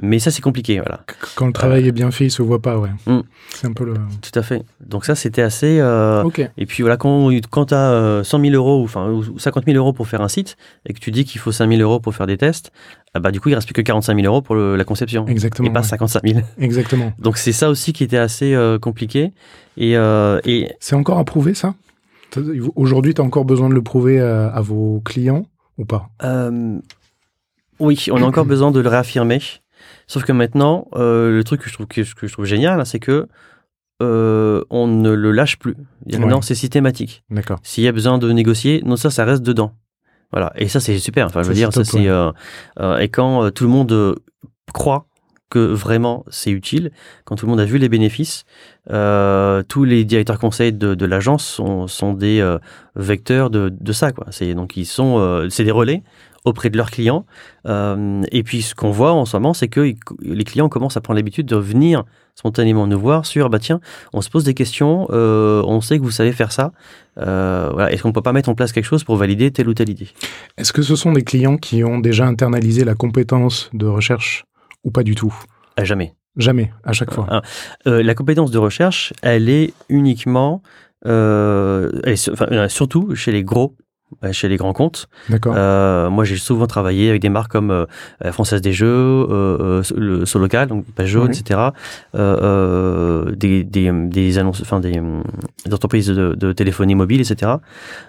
[0.00, 0.80] Mais ça, c'est compliqué.
[0.80, 1.04] Voilà.
[1.34, 2.78] Quand le travail est bien fait, il se voit pas.
[2.78, 2.88] Ouais.
[3.06, 3.20] Mm.
[3.50, 3.94] C'est un peu le.
[3.94, 4.64] Tout à fait.
[4.80, 5.78] Donc, ça, c'était assez.
[5.80, 6.24] Euh...
[6.56, 9.92] Et puis, voilà, quand, quand tu as 100 000 euros enfin, ou 50 000 euros
[9.92, 12.26] pour faire un site et que tu dis qu'il faut 5 000 euros pour faire
[12.26, 12.72] des tests,
[13.12, 15.26] ah bah, du coup, il reste plus que 45 000 euros pour la conception.
[15.26, 15.68] Exactement.
[15.68, 16.40] Et pas 55 000.
[16.58, 17.12] Exactement.
[17.18, 19.32] Donc, c'est ça aussi qui était assez euh, compliqué.
[19.76, 20.72] Et, et...
[20.80, 21.74] C'est encore à prouver, ça?
[22.76, 25.44] Aujourd'hui, tu as encore besoin de le prouver à vos clients?
[25.78, 26.78] Ou pas euh,
[27.78, 29.40] Oui, on a encore besoin de le réaffirmer.
[30.06, 33.28] Sauf que maintenant, euh, le truc que je trouve, que, je trouve génial, c'est que
[34.02, 35.76] euh, on ne le lâche plus.
[36.06, 37.24] Maintenant, c'est systématique.
[37.30, 37.58] D'accord.
[37.62, 39.74] S'il y a besoin de négocier, non, ça, ça reste dedans.
[40.32, 40.52] Voilà.
[40.56, 41.26] Et ça, c'est super.
[41.26, 42.06] Enfin, je veux dire, ça, c'est.
[42.06, 44.16] et quand tout le monde
[44.72, 45.06] croit
[45.52, 46.90] que vraiment c'est utile,
[47.26, 48.44] quand tout le monde a vu les bénéfices,
[48.88, 52.56] tous les directeurs conseils de, l'agence sont, des
[52.96, 54.12] vecteurs de, ça.
[54.12, 54.26] Quoi.
[54.54, 56.02] Donc, ils sont, c'est des relais
[56.44, 57.26] auprès de leurs clients.
[57.66, 61.16] et puis, ce qu'on voit en ce moment, c'est que les clients commencent à prendre
[61.16, 63.80] l'habitude de venir spontanément nous voir sur, bah tiens,
[64.14, 66.72] on se pose des questions, on sait que vous savez faire ça.
[67.18, 69.90] Est-ce qu'on ne peut pas mettre en place quelque chose pour valider telle ou telle
[69.90, 70.08] idée?
[70.56, 74.44] Est-ce que ce sont des clients qui ont déjà internalisé la compétence de recherche?
[74.84, 75.34] Ou pas du tout
[75.76, 76.14] à Jamais.
[76.36, 77.26] Jamais, à chaque fois.
[77.28, 77.42] Ah,
[77.86, 80.62] euh, la compétence de recherche, elle est uniquement,
[81.06, 83.76] euh, elle est, enfin, surtout chez les gros
[84.32, 85.08] chez les grands comptes.
[85.30, 85.54] D'accord.
[85.56, 87.86] Euh, moi, j'ai souvent travaillé avec des marques comme euh,
[88.30, 90.84] Française des Jeux, euh, le Solocal, donc
[91.24, 91.30] Oui.
[91.30, 91.60] etc.
[92.14, 95.00] des, des, des annonces, enfin des,
[95.64, 97.52] des entreprises de, de téléphonie mobile, etc.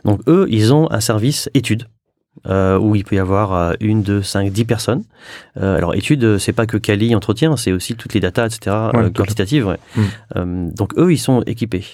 [0.03, 1.87] Donc eux, ils ont un service études.
[2.45, 5.03] Euh, où il peut y avoir euh, une, deux, cinq, dix personnes.
[5.55, 8.75] Euh, alors études, c'est pas que Cali entretien, c'est aussi toutes les datas, etc.
[8.93, 9.65] Ouais, euh, quantitatives.
[9.65, 9.77] ouais.
[9.95, 10.01] Mm.
[10.35, 11.85] Euh, donc eux, ils sont équipés.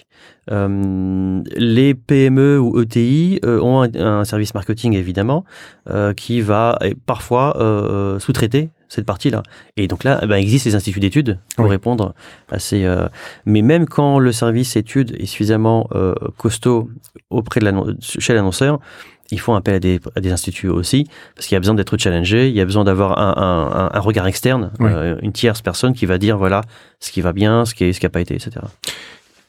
[0.51, 5.45] Euh, les PME ou ETI euh, ont un, un service marketing évidemment
[5.89, 9.43] euh, qui va parfois euh, sous-traiter cette partie-là.
[9.77, 11.71] Et donc là, ben, il existe les instituts d'études pour Oui.
[11.71, 12.15] répondre
[12.51, 12.85] à ces.
[12.85, 13.07] euh,
[13.45, 16.89] Mais même quand le service études est suffisamment euh, costaud
[17.29, 17.71] auprès de
[18.01, 18.79] chez l'annonceur,
[19.31, 21.97] ils font appel à des, à des instituts aussi parce qu'il y a besoin d'être
[21.97, 24.89] challengé, il y a besoin d'avoir un, un- regard externe, Oui.
[24.91, 26.61] euh, une tierce personne qui va dire voilà
[26.99, 28.51] ce qui va bien, ce qui ce qui a pas été, etc.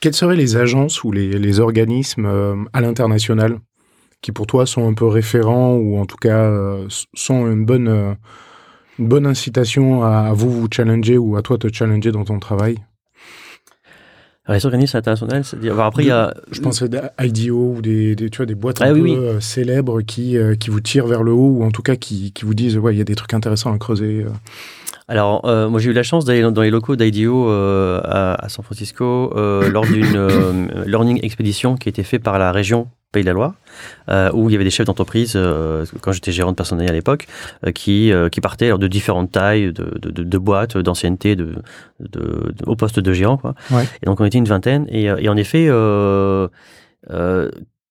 [0.00, 3.58] Quelles seraient les agences ou les, les organismes euh, à l'international
[4.22, 8.16] qui pour toi sont un peu référents ou en tout cas euh, sont une bonne,
[8.98, 12.38] une bonne incitation à, à vous vous challenger ou à toi te challenger dans ton
[12.38, 12.76] travail?
[14.54, 16.88] Les organismes internationaux, c'est-à-dire après il y a Je pensais
[17.18, 19.16] à IDEO ou des, des- tu vois, des boîtes un Ah peu oui, oui.
[19.16, 22.32] euh, célèbres qui, euh, qui vous tirent vers le haut ou en tout cas qui,
[22.32, 24.24] qui vous disent ouais il y a des trucs intéressants à creuser.
[24.26, 24.30] euh.
[25.08, 28.48] Alors, euh, moi, j'ai eu la chance d'aller dans- les locaux d'IDEO euh, à, à
[28.48, 30.28] San Francisco euh, lors d'une
[30.86, 33.54] learning expédition qui a été faite par la région Pays de la Loire,
[34.08, 36.92] euh, où il y avait des chefs d'entreprise, euh, quand j'étais gérant de personnel à
[36.92, 37.26] l'époque,
[37.66, 41.56] euh, qui, qui partaient alors, de différentes tailles, de, de, de- de boîtes, d'ancienneté, de,
[41.98, 43.36] de, de- au poste de gérant.
[43.36, 43.54] Quoi.
[43.72, 43.84] Ouais.
[44.02, 44.86] Et donc, on était une vingtaine.
[44.90, 45.68] Et, et en effet,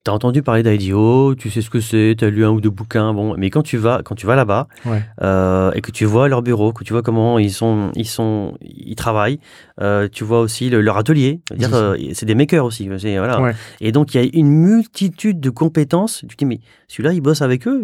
[0.05, 3.13] T'as entendu parler d'IDEO, tu sais ce que c'est, t'as lu un ou deux bouquins,
[3.13, 5.03] bon, mais quand tu vas, quand tu vas là-bas, Ouais.
[5.21, 8.53] euh, et que tu vois leur bureau, que tu vois comment ils sont, ils sont,
[8.61, 9.41] ils travaillent,
[9.81, 11.41] euh, tu vois aussi le- leur atelier.
[11.59, 12.87] C'est euh, c'est des makers aussi.
[12.87, 13.41] Voilà.
[13.41, 13.53] Ouais.
[13.81, 16.23] Et donc il y a une multitude de compétences.
[16.29, 17.81] Tu te dis mais celui-là il bosse avec eux.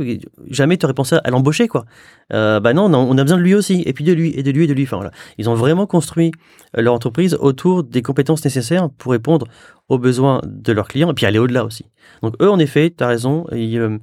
[0.50, 1.84] Jamais tu aurais pensé à l'embaucher quoi.
[2.30, 4.52] Bah non, non, on a besoin de lui aussi, et puis de lui, et de
[4.52, 4.84] lui, et de lui.
[4.84, 6.32] Enfin voilà, ils ont vraiment construit
[6.74, 9.48] leur entreprise autour des compétences nécessaires pour répondre
[9.90, 11.86] aux besoins de leurs clients et puis aller au-delà aussi.
[12.22, 13.46] Donc eux en effet, tu as raison.
[13.54, 13.98] euh,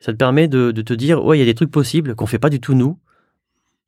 [0.00, 2.26] ça te permet de, de te dire ouais il y a des trucs possibles qu'on
[2.26, 2.98] fait pas du tout nous.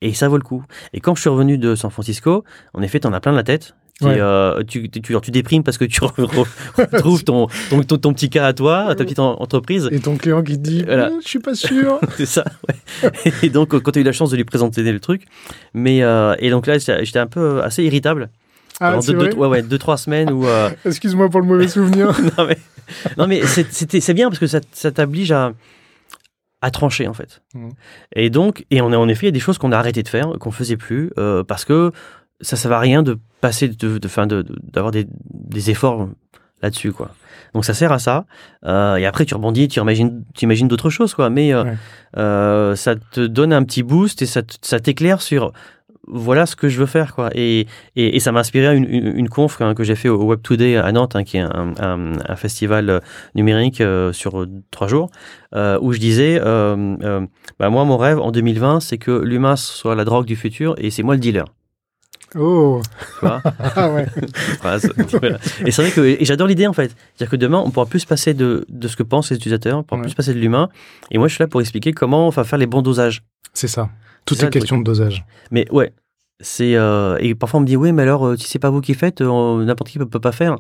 [0.03, 0.65] Et ça vaut le coup.
[0.95, 2.43] Et quand je suis revenu de San Francisco,
[2.73, 3.75] en effet, t'en as plein la tête.
[4.01, 4.17] Ouais.
[4.19, 6.47] euh, tu, tu, tu, tu déprimes parce que tu re- re-
[6.91, 9.91] retrouves ton, ton, ton, ton petit cas à toi, ta petite en- entreprise.
[9.93, 11.09] Et ton client qui te dit Voilà.
[11.11, 11.99] Hum, je suis pas sûr.
[12.17, 13.13] C'est ça, ouais.
[13.43, 15.27] Et donc, quand tu as eu la chance de lui présenter le truc,
[15.75, 18.31] mais euh, et donc là, j'étais un peu assez irritable.
[18.81, 20.47] Ah, Pendant deux, vrai deux- ouais, ouais, deux, trois semaines où.
[20.47, 22.19] euh, Excuse-moi pour le mauvais souvenir.
[22.39, 22.59] non, mais,
[23.19, 25.53] non, mais c'est- c'était- c'est bien parce que ça, ça t'oblige à,
[26.63, 27.43] à trancher, en fait.
[27.55, 27.71] Mhm.
[28.17, 30.03] Et donc, et on a, en effet, il y a des choses qu'on a arrêté
[30.03, 31.93] de faire, qu'on faisait plus, euh, parce que
[32.41, 36.09] ça ne va à rien de passer, de, d'avoir des, des efforts
[36.63, 37.11] là-dessus, quoi.
[37.55, 38.27] Donc ça sert à ça.
[38.65, 41.29] Euh, et après, tu rebondis, tu imagines, tu imagines d'autres choses, quoi.
[41.31, 41.75] Mais Ouais.
[42.77, 44.43] ça te donne un petit boost et ça
[44.81, 45.53] t'éclaire sur
[46.13, 47.31] voilà ce que je veux faire, quoi.
[47.35, 50.23] Et, et, et ça m'a inspiré une, une, une conf hein, que j'ai fait au
[50.25, 53.01] Web Today à Nantes, hein, qui est un, un, un festival euh,
[53.35, 55.11] numérique euh, sur euh, trois jours,
[55.55, 57.27] euh, où je disais, euh,
[57.59, 60.91] bah, moi, mon rêve en 2020, c'est que l'humain soit la drogue du futur et
[60.91, 61.45] c'est moi le dealer.
[62.37, 62.81] Oh,
[63.23, 64.07] ah ouais.
[64.63, 64.79] Voilà.
[65.67, 66.95] Et c'est vrai que j'adore l'idée en fait.
[67.17, 69.79] C'est-à-dire que demain, on pourra plus se passer de, de ce que pensent les utilisateurs,
[69.79, 70.03] on pourra Ouais.
[70.05, 70.69] plus se passer de l'humain.
[71.11, 73.23] Et moi, je suis là pour expliquer comment on va faire les bons dosages.
[73.53, 73.89] C'est ça.
[74.25, 75.25] Tout est le question de dosage.
[75.51, 75.93] Mais ouais,
[76.41, 78.81] c'est euh, et parfois on me dit oui, mais alors euh, si c'est pas vous
[78.81, 80.57] qui faites, euh, n'importe qui peut, peut pas faire.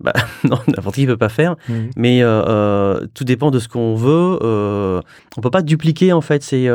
[0.00, 0.12] Bah
[0.44, 1.56] non, n'importe qui peut pas faire.
[1.68, 1.90] Mhm.
[1.96, 4.38] Mais euh, tout dépend de ce qu'on veut.
[5.36, 6.70] On peut pas dupliquer en fait ces,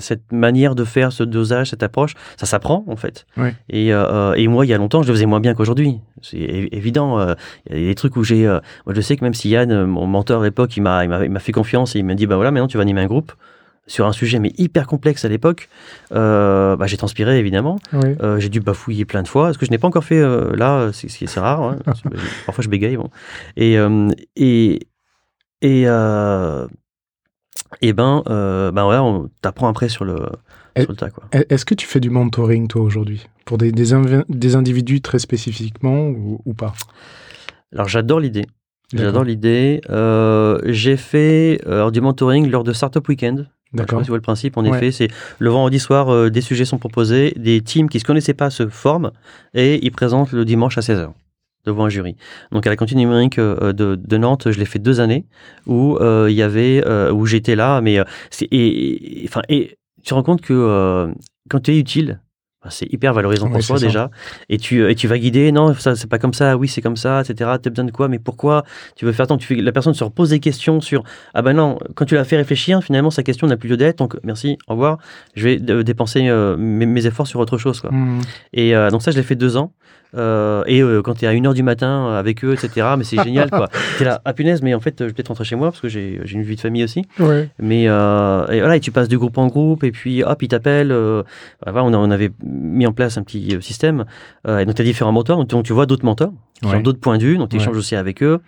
[0.00, 2.14] cette manière de faire, ce dosage, cette approche.
[2.36, 3.26] Ça s'apprend en fait.
[3.70, 6.00] Et, et moi, il y a longtemps, je le faisais moins bien qu'aujourd'hui.
[6.20, 6.36] C'est
[6.72, 7.34] évident.
[7.70, 8.44] Il y a des trucs où j'ai.
[8.86, 11.30] je sais que même si Yann, mon mentor à l'époque, il m'a, il m'a, il
[11.30, 13.32] m'a fait confiance et il m'a dit bah voilà, maintenant tu vas animer un groupe
[13.86, 15.68] sur un sujet mais hyper complexe à l'époque.
[16.12, 17.78] Euh, bah, j'ai transpiré évidemment.
[17.92, 18.16] Oui.
[18.20, 20.54] Euh, j'ai dû bafouiller plein de fois, ce que je n'ai pas encore fait euh,
[20.56, 21.62] là, c'est rare.
[21.62, 21.78] hein.
[22.46, 22.96] Parfois je bégaye.
[22.96, 23.10] Bon.
[23.56, 23.76] Et,
[24.36, 24.80] et,
[25.62, 25.82] et,
[27.82, 30.16] et ben, ben ouais, on t'apprend après sur le,
[30.76, 31.10] sur le tas.
[31.10, 31.24] Quoi.
[31.34, 33.26] E- Est-ce que tu fais du mentoring, toi, aujourd'hui?
[33.44, 36.72] Pour des, des, individus très spécifiquement ou, ou pas?
[37.72, 38.46] Alors j'adore l'idée.
[38.92, 39.06] D'accord.
[39.06, 39.80] J'adore l'idée.
[40.64, 43.48] J'ai fait alors, du mentoring lors de Startup Weekend.
[43.72, 44.00] Je sais pas D'accord.
[44.00, 44.56] si tu vois le principe.
[44.56, 44.76] En Ouais.
[44.76, 45.08] effet, c'est
[45.38, 48.68] le vendredi soir, euh, des sujets sont proposés, des teams qui se connaissaient pas se
[48.68, 49.10] forment
[49.54, 51.12] et ils présentent le dimanche à 16h
[51.64, 52.16] devant un jury.
[52.52, 55.26] Donc à la cantine numérique euh, de, de Nantes, je l'ai fait deux années
[55.66, 57.98] où euh, il y avait où j'étais là, mais
[58.30, 61.12] c'est et, enfin et tu te rends compte que
[61.50, 62.20] quand tu es utile,
[62.70, 63.86] c'est hyper valorisant Oui, pour c'est toi ça.
[63.86, 64.10] déjà.
[64.48, 66.96] Et tu, et tu vas guider, non, ça c'est pas comme ça, oui c'est comme
[66.96, 67.50] ça, etc.
[67.62, 68.64] Tu as besoin de quoi, mais pourquoi
[68.96, 71.02] Tu veux faire tant tu fais, La personne se repose des questions sur
[71.34, 73.98] Ah ben non, quand tu l'as fait réfléchir, finalement sa question n'a plus lieu d'être,
[73.98, 74.98] donc merci, au revoir,
[75.34, 77.80] je vais euh, dépenser euh, mes, mes efforts sur autre chose.
[77.80, 77.90] Quoi.
[77.92, 78.20] Mhm.
[78.52, 79.72] Et euh, donc ça, je l'ai fait deux ans.
[80.14, 83.04] Euh, et euh, quand tu es à 1h du matin euh, avec eux, etc., mais
[83.04, 83.68] c'est génial quoi.
[83.96, 85.80] Tu es là, ah punaise, mais en fait, je vais peut-être rentrer chez moi parce
[85.80, 87.04] que j'ai une vie de famille aussi.
[87.18, 87.48] Ouais.
[87.58, 90.48] Mais euh, et voilà, et tu passes de groupe en groupe, et puis hop, ils
[90.48, 90.92] t'appellent.
[91.66, 94.04] voilà, on, avait mis en place un petit système.
[94.48, 95.44] Et donc, tu as différents mentors.
[95.44, 96.32] Donc, tu vois d'autres mentors
[96.62, 96.76] qui Ouais.
[96.76, 97.36] ont d'autres points de vue.
[97.36, 97.62] Donc, tu Ouais.
[97.62, 98.40] échanges aussi avec eux.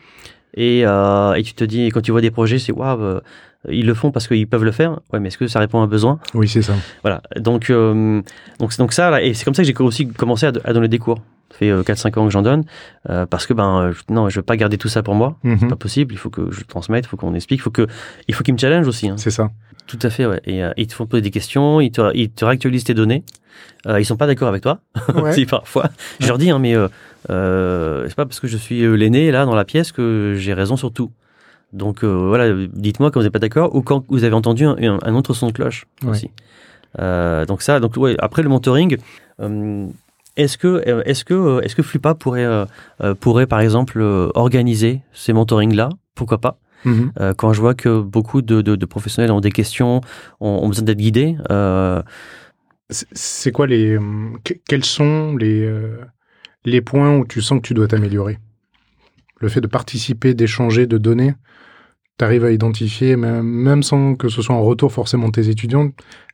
[0.54, 3.20] Et, euh, et tu te dis, quand tu vois des projets, c'est waouh,
[3.68, 5.00] ils le font parce qu'ils peuvent le faire.
[5.12, 6.18] Ouais, mais est-ce que ça répond à un besoin?
[6.34, 6.74] Oui, c'est ça.
[7.02, 7.20] Voilà.
[7.36, 8.22] Donc, euh,
[8.58, 10.98] donc, ça, là, et c'est comme ça que j'ai aussi commencé à, à donner des
[10.98, 11.20] cours.
[11.50, 12.64] Ça fait 4-5 ans que j'en donne.
[13.08, 15.36] euh, parce que, ben, euh, je- non, je veux pas garder tout ça pour moi.
[15.44, 15.58] Mhm.
[15.60, 16.12] C'est pas possible.
[16.14, 17.86] Il faut que je transmette, il faut qu'on explique, il faut que,
[18.28, 19.08] il faut qu'ils me challenge aussi.
[19.08, 19.16] hein.
[19.16, 19.50] C'est ça.
[19.86, 20.40] Tout à fait, ouais.
[20.44, 23.24] Et euh, ils te font poser des questions, ils te, ils te réactualisent tes données.
[23.86, 24.80] Euh, ils sont pas d'accord avec toi,
[25.14, 25.32] Ouais.
[25.32, 25.88] si parfois.
[26.20, 26.88] Je leur dis, hein, mais euh,
[27.30, 30.52] euh, c'est pas parce que je suis euh, l'aîné là dans la pièce que j'ai
[30.54, 31.10] raison sur tout.
[31.72, 34.76] Donc euh, voilà, dites-moi quand vous n'êtes pas d'accord ou quand vous avez entendu un,
[34.80, 36.10] un- un autre son de cloche Ouais.
[36.10, 36.30] aussi.
[36.98, 38.96] Euh, donc ça, donc ouais, après le mentoring,
[39.40, 39.86] euh,
[40.38, 42.64] est-ce que euh, est-ce que euh, est-ce que Flupa pourrait euh,
[43.20, 46.58] pourrait par exemple euh, organiser ces mentorings là Pourquoi pas?
[46.84, 47.12] Mhm.
[47.20, 50.00] euh, quand je vois que beaucoup de, de- de professionnels ont des questions,
[50.40, 51.36] ont, ont besoin d'être guidés,
[52.90, 53.98] C'est- quoi les.
[54.44, 55.68] que- Quels sont les,
[56.64, 58.38] les points où tu sens que tu dois t'améliorer?
[59.40, 61.34] Le fait de participer, d'échanger, de donner,
[62.18, 65.90] tu arrives à identifier, même, sans que ce soit en retour forcément tes étudiants,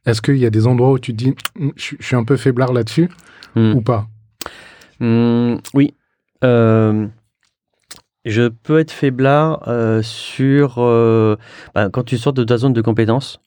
[0.07, 2.36] est-ce qu'il y a des endroits où tu te dis, Hum, je suis un peu
[2.36, 3.09] faiblard là-dessus
[3.55, 4.07] hmm, ou pas?
[5.00, 5.94] Hmm, oui,
[6.42, 7.07] Euh,
[8.24, 11.36] je peux être faiblard euh, sur euh,
[11.74, 13.40] ben, quand tu sors de ta zone de compétence.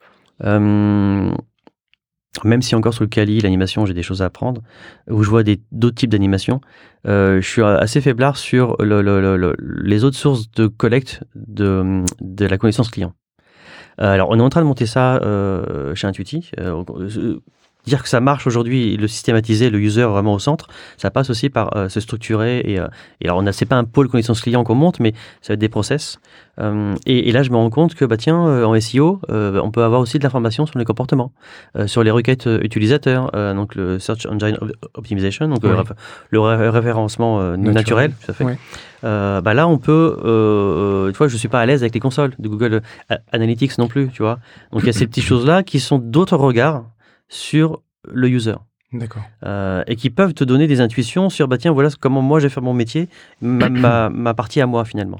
[2.43, 4.61] même si encore sur le Kali, l'animation, j'ai des choses à apprendre,
[5.09, 6.61] où je vois des- d'autres types d'animation,
[7.05, 12.03] je suis assez faiblard sur le- le- le- le- les autres sources de collecte de,
[12.21, 13.13] de la connaissance client.
[13.97, 16.51] Alors, on est en train de monter ça euh, chez Intuiti.
[16.59, 16.83] Euh,
[17.87, 20.67] dire que ça marche aujourd'hui, le systématiser, le user vraiment au centre,
[20.97, 22.59] ça passe aussi par euh, se structurer.
[22.65, 22.87] Et, euh,
[23.21, 25.53] et alors, on a, c'est pas un pôle connaissance client qu'on monte, mais ça va
[25.55, 26.19] être des process.
[26.59, 29.71] Euh, et, et là, je me rends compte que, bah tiens, euh, en SEO, on
[29.71, 31.31] peut avoir aussi de l'information sur les comportements,
[31.85, 37.73] sur les requêtes utilisateurs, donc le Search Engine Op- Optimization, donc le ré- référencement Naturel.
[37.73, 38.57] naturel, tout à fait.
[39.03, 41.99] Euh, bah là, on peut, euh, tu vois, je suis pas à l'aise avec les
[41.99, 42.81] consoles de Google
[43.31, 44.39] Analytics non plus, tu vois.
[44.71, 46.85] Donc il y a ces petites choses-là qui sont d'autres regards
[47.29, 48.55] sur le user.
[48.93, 49.23] D'accord.
[49.45, 52.47] Euh, et qui peuvent te donner des intuitions sur bah tiens voilà comment moi j'ai
[52.47, 53.09] fait mon métier
[53.41, 55.19] ma, ma, ma partie à moi finalement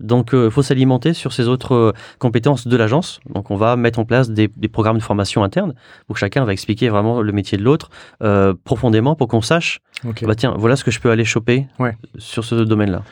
[0.00, 3.98] donc il faut s'alimenter sur ces autres euh, compétences de l'agence donc on va mettre
[3.98, 5.74] en place des, des programmes de formation interne
[6.08, 7.90] où chacun va expliquer vraiment le métier de l'autre
[8.22, 10.24] euh, profondément pour qu'on sache Ok.
[10.26, 11.96] bah tiens voilà ce que je peux aller choper Ouais.
[12.18, 13.02] sur ce domaine là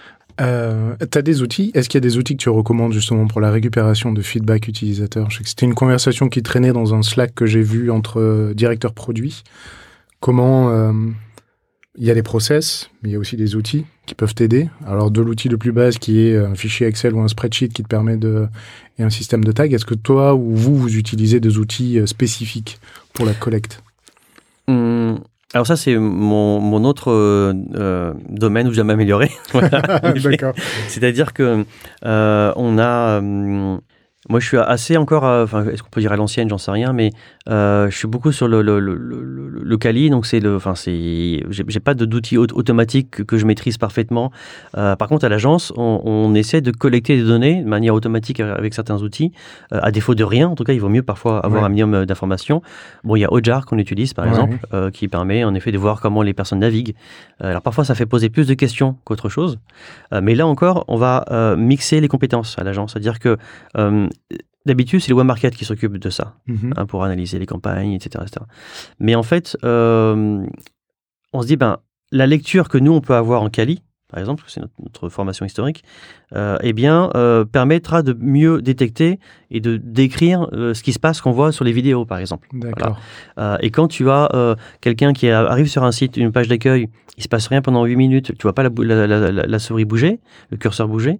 [0.40, 1.70] Euh, tu as des outils?
[1.74, 4.68] Est-ce qu'il y a des outils que tu recommandes justement pour la récupération de feedback
[4.68, 5.28] utilisateur?
[5.44, 9.44] C'était une conversation qui traînait dans un Slack que j'ai vu entre euh, directeurs produits.
[10.20, 10.92] Comment euh,
[11.96, 14.68] il y a des process, mais il y a aussi des outils qui peuvent t'aider?
[14.86, 17.82] Alors de l'outil le plus base qui est un fichier Excel ou un spreadsheet qui
[17.82, 18.48] te permet de
[18.98, 19.72] et un système de tag.
[19.72, 22.78] Est-ce que toi ou vous vous utilisez des outils euh, spécifiques
[23.12, 23.82] pour la collecte?
[24.66, 25.20] Hum,
[25.52, 29.30] alors ça c'est mon, mon autre euh, euh, domaine où dois m'améliorer.
[29.54, 30.54] D'accord.
[30.88, 31.64] C'est-à-dire que
[32.04, 33.20] euh, on a.
[34.28, 35.24] moi, je suis assez encore.
[35.24, 37.10] euh, Enfin, est-ce qu'on peut dire à l'ancienne J'en sais rien, mais
[37.48, 39.20] euh, je suis beaucoup sur le le, le, le,
[39.62, 40.08] le- Kali.
[40.10, 40.56] Donc, c'est le.
[40.56, 41.42] Enfin, c'est.
[41.50, 44.30] J'ai pas d'outils au- automatiques que, que je maîtrise parfaitement.
[44.76, 48.40] Euh, par contre, à l'agence, on, on essaie de collecter des données de manière automatique
[48.40, 49.32] avec certains outils.
[49.72, 51.66] Euh, à défaut de rien, en tout cas, il vaut mieux parfois avoir Ouais.
[51.66, 52.62] un minimum d'informations.
[53.04, 54.30] Bon, il y a Ojar qu'on utilise, par Ouais.
[54.30, 56.94] exemple, euh, qui permet en effet de voir comment les personnes naviguent.
[57.42, 59.58] Euh, alors, parfois, ça fait poser plus de questions qu'autre chose.
[60.12, 62.92] Euh, mais là encore, on va euh, mixer les compétences à l'agence.
[62.92, 63.36] C'est-à-dire que
[63.76, 64.08] euh,
[64.66, 66.72] d'habitude, c'est le web market qui s'occupe de ça, Mhm.
[66.76, 68.24] hein, pour analyser les campagnes, etc.
[68.26, 68.44] etc.
[68.98, 70.44] Mais en fait, euh,
[71.32, 71.78] on se dit, ben,
[72.12, 75.44] la lecture que nous, on peut avoir en Cali, par exemple, c'est notre, notre formation
[75.44, 75.82] historique,
[76.36, 79.18] euh, eh bien, euh, permettra de mieux détecter
[79.50, 82.46] et de décrire ce qui se passe qu'on voit sur les vidéos, par exemple.
[82.52, 83.00] D'accord.
[83.60, 87.28] Et quand tu as quelqu'un qui arrive sur un site, une page d'accueil, il se
[87.28, 89.84] passe rien pendant 8 minutes, tu vois pas la, bou- la, la- la- la souris
[89.84, 91.18] bouger, le curseur bouger,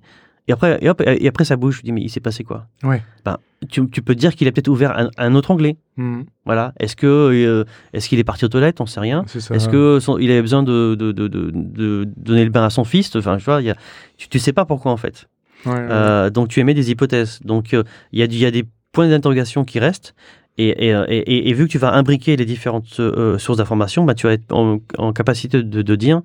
[0.49, 2.67] et après, et hop, et après ça bouge, je dis mais il s'est passé quoi?
[2.83, 3.03] Ouais.
[3.25, 3.39] ben,
[3.71, 5.77] tu, tu peux dire qu'il a peut-être ouvert un, un autre onglet.
[5.97, 6.25] Mhm.
[6.45, 6.75] Voilà.
[6.79, 8.81] Est-ce que euh, est-ce qu'il est parti aux toilettes?
[8.81, 9.25] On sait rien.
[9.35, 12.71] Est-ce que son- il avait besoin de, de, de, de, de donner le bain à
[12.71, 13.15] son fils?
[13.17, 13.77] Enfin, tu vois, il y a,
[14.19, 15.29] tu, tu sais pas pourquoi en fait.
[15.65, 15.79] Ouais, ouais.
[15.91, 17.41] Euh, donc tu émets des hypothèses.
[17.43, 17.83] Donc euh,
[18.13, 20.15] il y, a, y des points d'interrogation qui restent.
[20.57, 24.35] Et, et, et, vu que tu vas imbriquer les différentes sources d'informations, bah, tu vas
[24.35, 24.79] être en,
[25.13, 26.23] capacité de, de dire,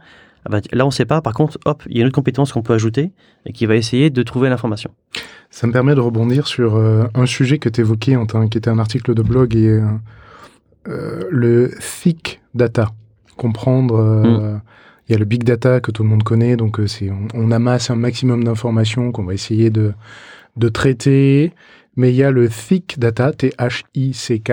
[0.50, 2.16] ah bah, là on ne sait pas, par contre, hop, il y a une autre
[2.16, 3.12] compétence qu'on peut ajouter
[3.46, 4.92] et qui va essayer de trouver l'information.
[5.50, 8.16] Ça me permet de rebondir sur un sujet que tu évoquais,
[8.52, 9.80] qui était un article de blog, et
[10.86, 12.92] le thick data.
[13.36, 14.02] Comprendre...
[14.02, 14.62] Mm.
[15.10, 17.90] Il y a le big data que tout le monde connaît, donc c'est on, amasse
[17.90, 19.94] un maximum d'informations qu'on va essayer de,
[20.56, 21.52] de traiter,
[21.96, 24.52] mais il y a le thick data, T-H-I-C-K.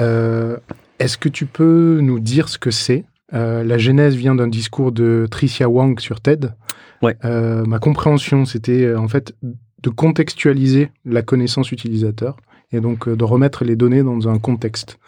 [0.00, 0.56] Euh,
[0.98, 3.04] est-ce que tu peux nous dire ce que c'est?
[3.34, 6.54] Euh, La genèse vient d'un discours de Tricia Wang sur TED.
[7.02, 7.16] Ouais.
[7.24, 9.34] Euh, ma compréhension, c'était en fait
[9.82, 12.36] de contextualiser la connaissance utilisateur
[12.72, 14.98] et donc de remettre les données dans un contexte.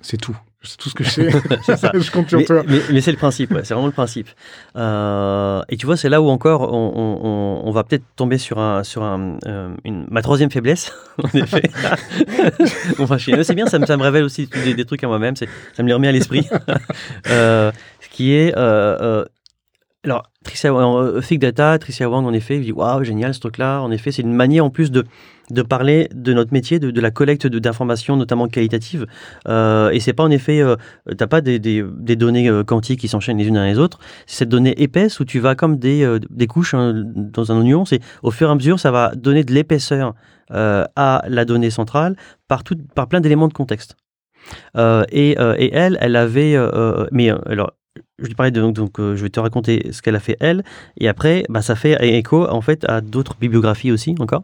[0.00, 0.36] c'est tout.
[0.62, 1.30] C'est tout ce que je sais.
[1.30, 2.62] je compte sur toi.
[2.66, 4.28] Mais, c'est le principe, c'est vraiment le principe.
[4.76, 9.02] Euh, et tu vois, c'est là où encore on, va peut-être tomber sur, un, sur
[9.02, 10.92] un, euh, une, ma troisième faiblesse,
[11.22, 11.62] en effet.
[12.98, 15.46] enfin, c'est bien, ça me, ça me révèle aussi des, des trucs à moi-même, ça
[15.78, 16.46] me les remet à l'esprit.
[17.28, 18.54] euh, ce qui est.
[20.02, 20.72] Alors, Tricia,
[21.20, 23.80] Thick Data, Tricia Wang, en effet, il dit Waouh, génial ce truc-là.
[23.80, 25.04] En effet, c'est une manière en plus de
[25.50, 29.06] de parler de notre métier, de, la collecte d'informations, notamment qualitatives.
[29.48, 30.76] Euh, et c'est pas en effet, euh,
[31.16, 31.82] t'as pas des,
[32.16, 33.98] données euh, quantiques qui s'enchaînent les unes dans les autres.
[34.26, 37.58] C'est cette donnée épaisse où tu vas comme des, euh, des couches hein, dans un
[37.58, 37.84] oignon.
[37.84, 40.14] C'est au fur et à mesure, ça va donner de l'épaisseur
[40.52, 42.16] à la donnée centrale
[42.48, 43.94] par, tout, par plein d'éléments de contexte.
[44.76, 46.56] et, et, elle, elle avait,
[47.12, 47.70] mais alors
[48.20, 50.36] je lui parlais de, donc, donc euh, je vais te raconter ce qu'elle a fait
[50.40, 50.62] elle,
[50.98, 54.42] et après, bah, ça fait écho en fait à d'autres bibliographies aussi encore.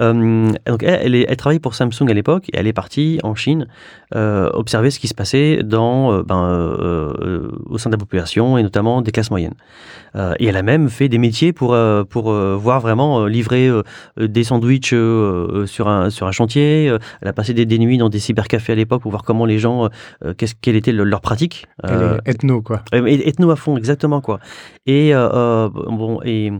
[0.00, 3.66] Euh, donc elle, elle, travaille pour Samsung à l'époque, et elle est partie en Chine
[4.14, 7.12] euh, observer ce qui se passait dans, ben,
[7.66, 9.54] au sein de la population et notamment des classes moyennes.
[10.38, 11.76] et elle a même fait des métiers pour
[12.08, 13.70] pour voir vraiment livrer
[14.16, 14.94] des sandwichs
[15.66, 16.96] sur un sur un chantier.
[17.20, 19.58] Elle a passé des, des nuits dans des cybercafés à l'époque pour voir comment les
[19.58, 19.88] gens,
[20.36, 21.66] qu'est-ce quelle était leur pratique.
[21.82, 22.82] Elle est ethno quoi
[23.22, 24.40] ethno à fond, exactement quoi.
[24.86, 26.52] Et euh, euh, bon et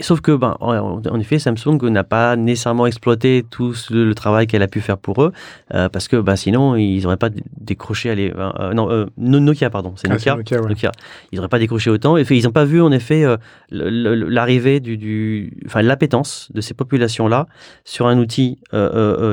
[0.00, 4.68] Sauf que, ben, en effet, Samsung n'a pas nécessairement exploité tout le travail qu'elle a
[4.68, 5.32] pu faire pour eux,
[5.74, 7.30] euh, parce que, ben, sinon, ils n'auraient pas
[7.60, 8.08] décroché.
[8.08, 8.32] Allez,
[8.74, 10.36] non, Nokia, pardon, c'est ah, Nokia.
[10.36, 10.92] Nokia,
[11.32, 12.16] Ils n'auraient pas décroché autant.
[12.16, 13.24] Et ils n'ont pas vu, en effet,
[13.70, 17.48] l'arrivée du, du, enfin, l'appétence de ces populations-là
[17.82, 18.60] sur un outil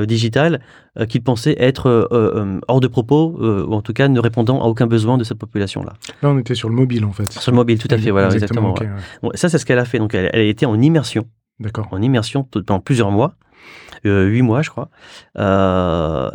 [0.08, 0.60] digital
[0.98, 4.62] euh, qu'il pensait être euh, euh, hors de propos, ou en tout cas ne répondant
[4.62, 5.92] à aucun besoin de cette population-là.
[6.22, 7.30] Là, on était sur le mobile, en fait.
[7.32, 8.74] Sur le mobile, tout à fait, voilà, exactement.
[9.34, 9.98] ça, c'est ce qu'elle a fait.
[9.98, 11.26] Donc, elle, a été en immersion.
[11.60, 11.88] D'accord.
[11.90, 13.34] En immersion pendant plusieurs mois.
[14.04, 14.88] huit mois, je crois.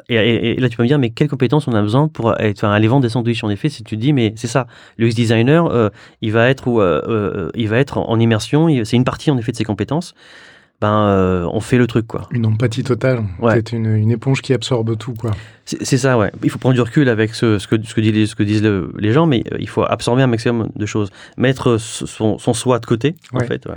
[0.09, 2.87] et, là, tu peux me dire, mais quelles compétences on a besoin pour être, aller
[2.87, 3.43] vendre des sandwichs?
[3.43, 5.91] En effet, si tu te dis, mais c'est ça, le UX designer,
[6.21, 6.81] il va être, où,
[7.55, 10.13] il va être en immersion, c'est une partie en effet de ses compétences
[10.81, 12.27] ben euh, on fait le truc quoi.
[12.31, 13.23] Une empathie totale.
[13.53, 15.31] C'est une, une, éponge qui absorbe tout quoi.
[15.63, 16.31] C'est ça ouais.
[16.43, 18.63] Il faut prendre du recul avec ce, ce, que, ce, que, disent, ce que disent
[18.63, 22.79] les gens, mais euh, il faut absorber un maximum de choses, mettre son, son soi
[22.79, 23.67] de côté en fait.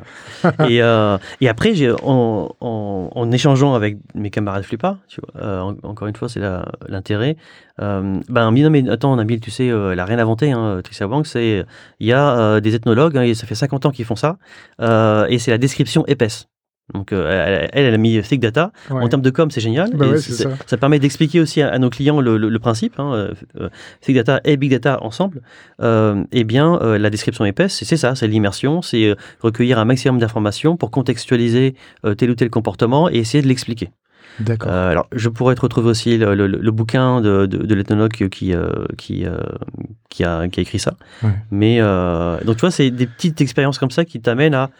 [0.68, 6.08] et, euh, et après en, en, en, échangeant avec mes camarades flippa, tu vois, encore
[6.08, 6.40] une fois c'est
[6.88, 7.36] l'intérêt.
[7.78, 10.52] ben non mais attends Nabil, tu sais, elle a rien inventé.
[10.52, 11.66] Hein, Tricia c'est
[12.00, 14.38] il y a des ethnologues, hein, et ça fait 50 ans qu'ils font ça,
[14.80, 16.48] et c'est la description épaisse.
[16.92, 18.70] Donc euh, elle, elle a mis Thick Data.
[18.90, 19.90] En termes de com, c'est génial.
[19.94, 20.50] Bah ça.
[20.66, 20.76] ça.
[20.76, 23.00] permet d'expliquer aussi à, nos clients le, principe.
[23.00, 23.68] Hein, euh, euh,
[24.02, 25.40] Thick Data et Big Data ensemble.
[25.80, 30.76] Euh, eh bien, la description épaisse, c'est ça, c'est l'immersion, c'est recueillir un maximum d'informations
[30.76, 31.74] pour contextualiser
[32.18, 33.90] tel ou tel comportement et essayer de l'expliquer.
[34.40, 34.72] D'accord.
[34.72, 38.54] alors, je pourrais te retrouver aussi le, bouquin de, de, de l'ethnologue qui, qui,
[38.98, 40.94] qui, a, qui a écrit ça.
[41.50, 44.70] Mais donc, tu vois, c'est des petites expériences comme ça qui t'amènent à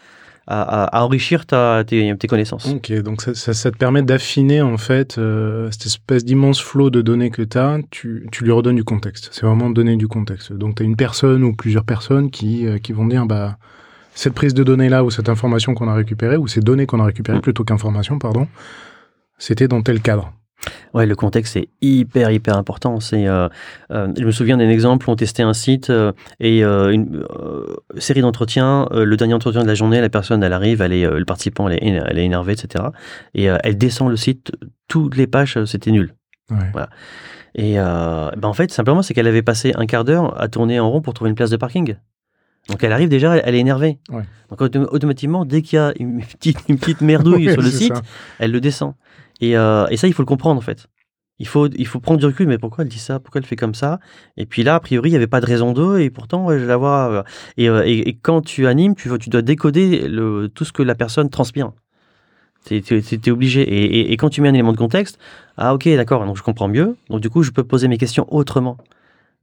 [0.47, 2.67] à, enrichir ta, tes, connaissances.
[2.67, 7.01] Ok, donc ça, ça, te permet d'affiner en fait euh, cette espèce d'immense flot de
[7.01, 9.29] données que tu as, tu, tu, lui redonnes du contexte.
[9.31, 10.53] C'est vraiment donner du contexte.
[10.53, 13.57] Donc tu as une personne ou plusieurs personnes qui, euh, qui vont dire bah
[14.13, 16.99] cette prise de données là ou cette information qu'on a récupérée ou ces données qu'on
[16.99, 17.41] a récupérées mm.
[17.41, 18.47] plutôt qu'information, pardon,
[19.37, 20.31] c'était dans tel cadre.
[20.93, 22.99] Ouais, le contexte est hyper hyper important.
[22.99, 23.49] C'est, euh,
[23.91, 27.25] euh, je me souviens d'un exemple où on testait un site euh, et une
[27.97, 28.87] série d'entretiens.
[28.91, 31.83] le dernier entretien de la journée, la personne elle arrive, elle est, le participant elle
[31.83, 32.85] est, elle est énervée, etc.
[33.33, 34.51] Et elle descend le site,
[34.87, 36.15] toutes les pages c'était nul.
[36.49, 36.89] Voilà.
[37.55, 40.89] Et ben en fait simplement c'est qu'elle avait passé un quart d'heure à tourner en
[40.89, 41.95] rond pour trouver une place de parking.
[42.69, 43.99] Donc elle arrive déjà, elle est énervée.
[44.49, 48.01] Donc automatiquement, dès qu'il y a une petite, une petite merdouille sur le site,
[48.39, 48.93] elle le descend.
[49.43, 50.87] Euh, et, ça, il faut le comprendre en fait.
[51.37, 53.19] Il faut, il faut prendre du recul, mais pourquoi elle dit ça?
[53.19, 53.99] Pourquoi elle fait comme ça?
[54.37, 56.63] Et puis là, a priori, il n'y avait pas de raison d'eux, et pourtant, je
[56.63, 57.11] la vois.
[57.11, 57.23] Euh,
[57.59, 60.95] euh, et, et, quand tu animes, tu, tu dois décoder le, tout ce que la
[60.95, 61.73] personne transpire.
[62.65, 63.61] Tu es, obligé.
[63.61, 65.19] Et, et, quand tu mets un élément de contexte,
[65.57, 66.95] ah ok, d'accord, donc je comprends mieux.
[67.09, 68.77] Donc du coup, je peux poser mes questions autrement.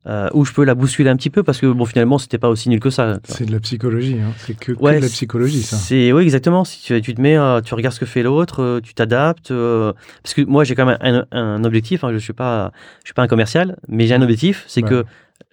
[0.07, 2.49] Euh, ou je peux la bousculer un petit peu parce que bon finalement c'était pas
[2.49, 3.21] aussi nul que ça.
[3.23, 4.33] C'est de la psychologie, hein.
[4.39, 5.77] c'est que, de la psychologie ça.
[5.77, 6.65] C'est oui exactement.
[6.65, 9.53] Si tu, tu, te mets, euh, tu regardes ce que fait l'autre, euh, tu t'adaptes.
[9.53, 9.93] Euh,
[10.25, 12.03] parce que moi j'ai quand même un, un objectif.
[12.03, 12.73] Hein, je suis pas,
[13.03, 15.05] je suis pas un commercial, mais j'ai un objectif, c'est que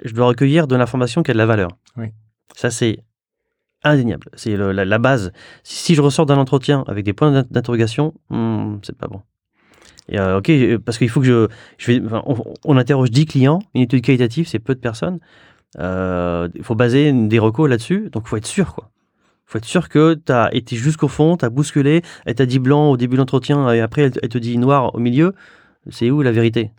[0.03, 1.69] je dois recueillir de l'information qui a de la valeur.
[1.95, 2.07] Oui.
[2.55, 3.03] Ça c'est
[3.83, 4.29] indéniable.
[4.33, 5.31] C'est la, la, base.
[5.63, 9.21] Si, je ressors d'un entretien avec des points d'interrogation, hmm, c'est pas bon.
[10.09, 10.51] Et, euh, ok,
[10.83, 11.47] parce qu'il faut que je,
[11.77, 12.01] je vais,
[12.65, 15.19] on, interroge 10 clients, une étude qualitative, c'est peu de personnes.
[15.77, 18.89] Euh, il faut baser des recos là-dessus, donc il faut être sûr, quoi.
[19.47, 22.45] Il faut être sûr que tu as été jusqu'au fond, tu as bousculé, elle t'a
[22.45, 25.33] dit blanc au début de l'entretien et après elle, te dit noir au milieu.
[25.89, 26.71] C'est où la vérité?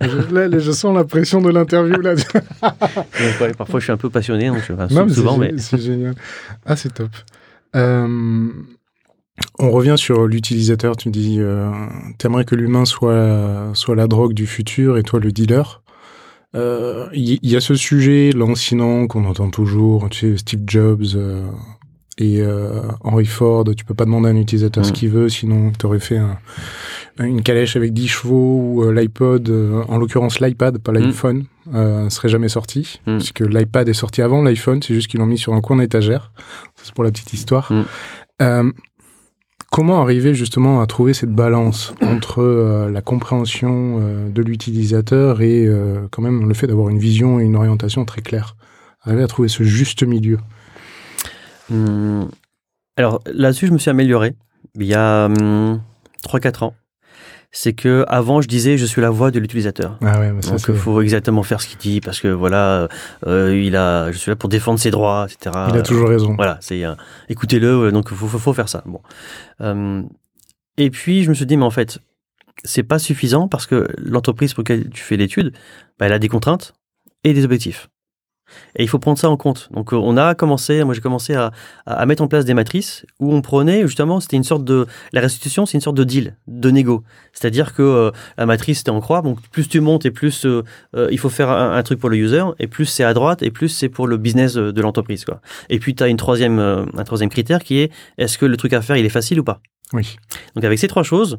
[0.00, 2.14] Je, je sens la pression de l'interview là.
[3.58, 5.58] parfois je suis un peu passionné, donc je, souvent, mais...
[5.58, 6.14] c'est génial.
[6.64, 7.10] Ah, c'est top.
[7.74, 8.48] Euh,
[9.58, 10.96] on revient sur l'utilisateur.
[10.96, 11.70] Tu dis, euh,
[12.18, 15.82] t'aimerais que l'humain soit, soit la drogue du futur et toi le dealer.
[16.56, 21.44] Il euh, y, a ce sujet lancinant qu'on entend toujours, tu sais, Steve Jobs euh,
[22.16, 23.64] et euh, Henry Ford.
[23.76, 24.94] Tu peux pas demander à un utilisateur ce mm.
[24.94, 26.18] qu'il veut, sinon t'aurais fait
[27.18, 29.50] une calèche avec 10 chevaux ou l'iPod,
[29.86, 30.98] en l'occurrence l'iPad, pas mm.
[30.98, 33.18] l'iPhone, euh, serait jamais sorti, mm.
[33.18, 36.32] puisque l'iPad est sorti avant l'iPhone, c'est juste qu'ils l'ont mis sur un coin d'étagère.
[36.82, 37.70] C'est pour la petite histoire.
[39.70, 45.66] Comment arriver justement à trouver cette balance entre euh, la compréhension euh, de l'utilisateur et
[45.66, 48.56] euh, quand même le fait d'avoir une vision et une orientation très claire?
[49.02, 50.38] Arriver à trouver ce juste milieu.
[51.70, 52.28] Hum,
[52.96, 54.34] Alors là-dessus, je me suis amélioré
[54.78, 56.74] il y a 3-4 hum, ans
[57.52, 59.98] c'est que avant je disais je suis la voix de l'utilisateur.
[60.02, 62.88] Ah ouais, Donc il faut exactement faire ce qu'il dit parce que voilà,
[63.26, 65.54] euh, il a, je suis là pour défendre ses droits, etc.
[65.70, 66.34] Il a toujours raison.
[66.36, 66.94] Voilà, c'est euh,
[67.28, 68.82] écoutez-le, donc il faut, faut, faire ça.
[68.86, 69.00] Bon.
[69.60, 70.02] Euh,
[70.76, 71.98] et puis je me suis dit mais en fait
[72.64, 75.52] c'est pas suffisant parce que l'entreprise pour laquelle tu fais l'étude,
[75.98, 76.72] bah, elle a des contraintes
[77.24, 77.88] et des objectifs.
[78.76, 79.68] Et il faut prendre ça en compte.
[79.72, 81.52] Donc euh, on a commencé, moi j'ai commencé à,
[81.86, 85.20] à, mettre en place des matrices où on prenait justement, c'était une sorte de, la
[85.20, 87.02] restitution c'est une sorte de deal, de négo.
[87.32, 90.62] C'est-à-dire que euh, la matrice c'était en croix, donc plus tu montes et plus euh,
[91.10, 93.68] il faut faire un, truc pour le user, et plus c'est à droite et plus
[93.68, 95.24] c'est pour le business de, l'entreprise.
[95.24, 95.40] Quoi.
[95.68, 98.72] Et puis tu as une troisième, un troisième critère qui est est-ce que le truc
[98.72, 99.60] à faire il est facile ou pas?
[99.92, 100.16] Oui.
[100.54, 101.38] Donc avec ces trois choses,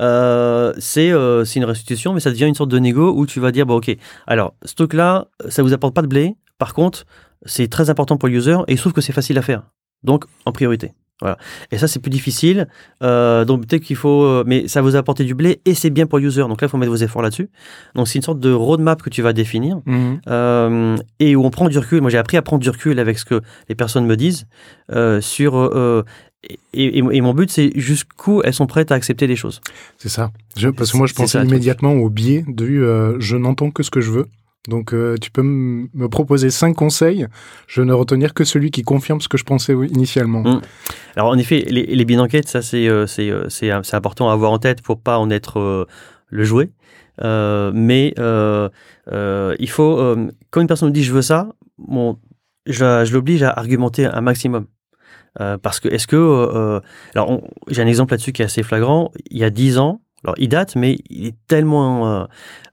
[0.00, 3.52] euh, c'est euh, une restitution, mais ça devient une sorte de négo où tu vas
[3.52, 7.04] dire, bon ok, alors ce truc-là, ça vous apporte pas de blé, par contre,
[7.46, 9.64] c'est très important pour le user et il se trouve que c'est facile à faire.
[10.02, 10.92] Donc, en priorité.
[11.20, 11.38] Voilà.
[11.70, 12.68] Et ça, c'est plus difficile.
[13.02, 14.44] Euh, donc, peut-être qu'il faut.
[14.44, 16.42] Mais ça vous a apporté du blé et c'est bien pour le user.
[16.42, 17.50] Donc là, il faut mettre vos efforts là-dessus.
[17.94, 20.20] Donc, c'est une sorte de roadmap que tu vas définir mhm.
[20.28, 22.00] euh, et où on prend du recul.
[22.00, 24.46] Moi, j'ai appris à prendre du recul avec ce que les personnes me disent
[24.92, 25.54] euh, sur.
[26.50, 29.60] Euh, et, et, mon but, c'est jusqu'où elles sont prêtes à accepter des choses.
[29.98, 30.32] C'est ça.
[30.56, 34.00] Je, parce que moi, je pensais immédiatement au biais de je n'entends que ce que
[34.00, 34.26] je veux.
[34.68, 37.26] Donc euh, tu peux me proposer cinq conseils,
[37.66, 40.42] je ne retenir que celui qui confirme ce que je pensais initialement.
[40.42, 40.60] Mmh.
[41.16, 44.58] Alors en effet, les, les d'enquête, ça c'est euh, euh, c'est important à avoir en
[44.58, 45.86] tête pour pas en être
[46.28, 46.70] le jouet.
[47.22, 50.16] mais il faut
[50.50, 52.18] quand une personne me dit je veux ça, bon,
[52.64, 54.66] je, je l'oblige à argumenter un maximum.
[55.62, 56.80] Parce que est-ce que
[57.14, 59.10] alors j'ai un exemple là-dessus qui est assez flagrant.
[59.30, 62.26] Il y a dix ans, alors il date, mais il est tellement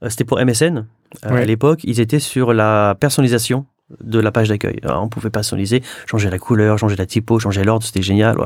[0.08, 0.86] c'était pour MSN.
[1.26, 3.66] Euh, à l'époque, ils étaient sur la personnalisation
[4.02, 4.80] de la page d'accueil.
[4.84, 8.36] On pouvait personnaliser, changer la couleur, changer la typo, changer l'ordre, c'était génial.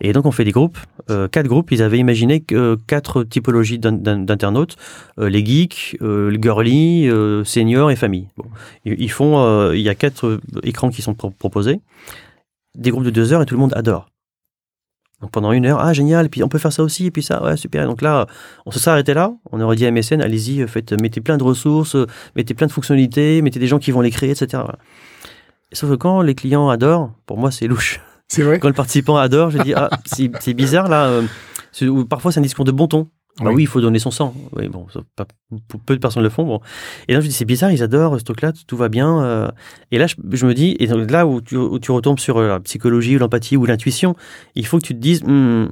[0.00, 0.78] Et donc on fait des groupes,
[1.10, 1.70] euh, quatre groupes.
[1.70, 4.76] Ils avaient imaginé que quatre typologies d'internautes
[5.18, 7.10] euh, les geeks, les girly,
[7.44, 8.28] seniors et famille.
[8.38, 8.46] Bon.
[8.86, 11.80] Ils font, il y a quatre écrans qui sont proposés,
[12.76, 14.08] des groupes de deux heures et tout le monde adore.
[15.20, 17.42] Donc pendant une heure, ah génial, puis on peut faire ça aussi, et puis ça,
[17.42, 17.86] ouais, super.
[17.86, 18.26] donc là,
[18.66, 21.42] on se serait arrêté là, on aurait dit à MSN, allez-y, faites, mettez plein de
[21.42, 21.96] ressources,
[22.34, 24.62] mettez plein de fonctionnalités, mettez des gens qui vont les créer, etc.
[25.72, 28.00] Sauf que quand les clients adorent, pour moi, c'est louche.
[28.28, 28.58] C'est vrai.
[28.58, 31.06] Quand le participant adore, je dis, ah, c'est bizarre là.
[31.06, 33.08] Euh, parfois, c'est un discours de bon ton.
[33.40, 33.64] Bah oui.
[33.64, 34.34] il faut donner son sang.
[34.52, 34.86] Oui, bon,
[35.84, 36.44] peu de personnes le font.
[36.44, 36.60] Bon.
[37.08, 39.22] Et là, je dis, c'est bizarre, ils adorent ce truc-là, tout va bien.
[39.22, 39.50] Euh.
[39.90, 43.16] Et là, je, me dis, et donc là où tu, retombes sur euh, la psychologie
[43.16, 44.16] ou l'empathie ou l'intuition,
[44.54, 45.68] il faut que tu te dises, hmm,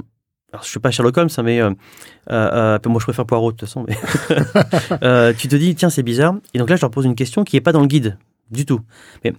[0.52, 3.68] alors je suis pas Sherlock Holmes, hein, mais euh, moi je préfère Poirot de toute
[3.68, 3.86] façon.
[3.88, 6.34] Mais tu te dis, tiens, c'est bizarre.
[6.52, 8.18] Et donc là, je leur pose une question qui n'est pas dans le guide
[8.50, 8.80] du tout.
[9.24, 9.32] Mais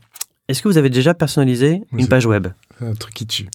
[0.47, 2.47] est-ce que vous avez déjà personnalisé une page web?
[2.82, 3.49] Un truc qui tue.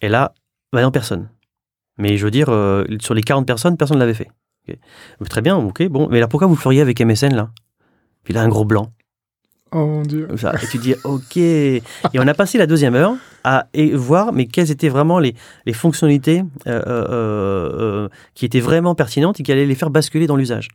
[0.00, 0.34] Et là,
[0.72, 1.28] bah non, personne.
[1.98, 4.28] Mais je veux dire, euh, sur les 40 personnes, personne ne l'avait fait.
[5.28, 6.08] Très bien, ok, bon.
[6.10, 7.50] Mais alors pourquoi vous le feriez avec MSN là?
[8.24, 8.90] Puis là, un gros blanc.
[9.72, 10.28] Oh mon dieu.
[10.32, 11.36] et tu dis, ok.
[11.36, 11.82] Et
[12.14, 15.34] on a passé la deuxième heure à voir, mais quelles étaient vraiment les,
[15.72, 16.42] fonctionnalités
[18.34, 20.68] qui étaient vraiment pertinentes et qui allaient les faire basculer dans l'usage.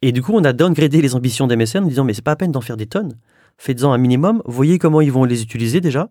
[0.00, 2.36] Et du coup, on a downgradé les ambitions d'MSN en disant, mais c'est pas à
[2.36, 3.18] peine d'en faire des tonnes.
[3.58, 6.08] Faites-en un minimum, voyez comment ils vont les utiliser déjà.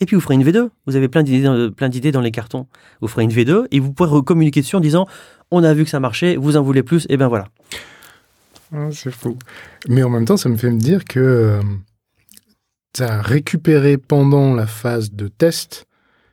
[0.00, 0.68] Et puis vous ferez une V2.
[0.86, 2.66] Vous avez plein d'idées, dans, plein d'idées dans les cartons.
[3.00, 5.06] Vous ferez une V2 et vous pourrez communiquer dessus en disant
[5.50, 7.48] on a vu que ça marchait, vous en voulez plus, et ben voilà.
[8.74, 9.36] Ah, c'est fou.
[9.88, 11.62] Mais en même temps, ça me fait me dire que euh,
[12.92, 15.86] tu as récupéré pendant la phase de test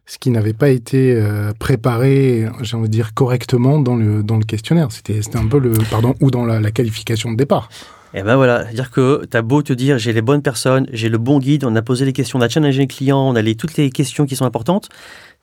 [0.08, 4.38] ce qui n'avait pas été euh, préparé, j'ai envie de dire, correctement dans le, dans
[4.38, 4.92] le questionnaire.
[4.92, 7.70] C'était, c'était un peu le, pardon, ou dans la qualification de départ.
[8.14, 10.88] Et eh ben voilà, c'est-à-dire que tu as beau te dire j'ai les bonnes personnes,
[10.94, 13.36] j'ai le bon guide, on a posé les questions, on a challengé les clients, on
[13.36, 14.88] a les, toutes les questions qui sont importantes.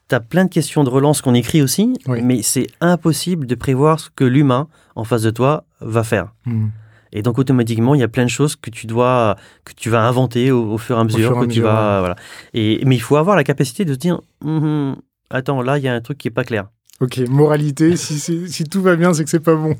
[0.09, 4.01] Tu as plein de questions de relance qu'on écrit aussi, mais c'est impossible de prévoir
[4.01, 6.33] ce que l'humain en face de toi va faire.
[6.47, 6.69] Hmm.
[7.13, 10.07] Et donc automatiquement, il y a plein de choses que tu dois, que tu vas
[10.07, 12.17] inventer au, fur et à mesure, que tu vas, voilà.
[12.55, 14.97] Et mais il faut avoir la capacité de se dire, hum, hum,
[15.31, 16.69] attends, là, il y a un truc qui est pas clair.
[17.03, 19.75] Ok, moralité, si, si tout va bien, c'est que c'est pas bon.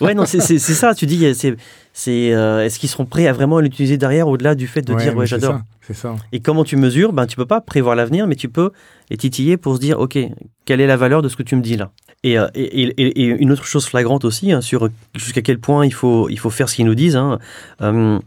[0.00, 0.94] ouais, non, c'est ça.
[0.96, 1.56] Tu dis, c'est,
[1.92, 5.16] c'est, euh, est-ce qu'ils seront prêts à vraiment l'utiliser derrière, au-delà du fait de dire,
[5.16, 5.60] ouais, j'adore?
[5.80, 6.16] C'est ça.
[6.32, 7.12] Et comment tu mesures?
[7.12, 8.72] Ben, tu peux pas prévoir l'avenir, mais tu peux
[9.10, 10.18] les titiller pour se dire, ok,
[10.64, 11.92] quelle est la valeur de ce que tu me dis là?
[12.24, 16.28] Et, euh, et, une autre chose flagrante aussi hein, sur jusqu'à quel point il faut,
[16.28, 17.14] il faut faire ce qu'ils nous disent.
[17.14, 17.38] Hein,
[17.80, 18.18] euh,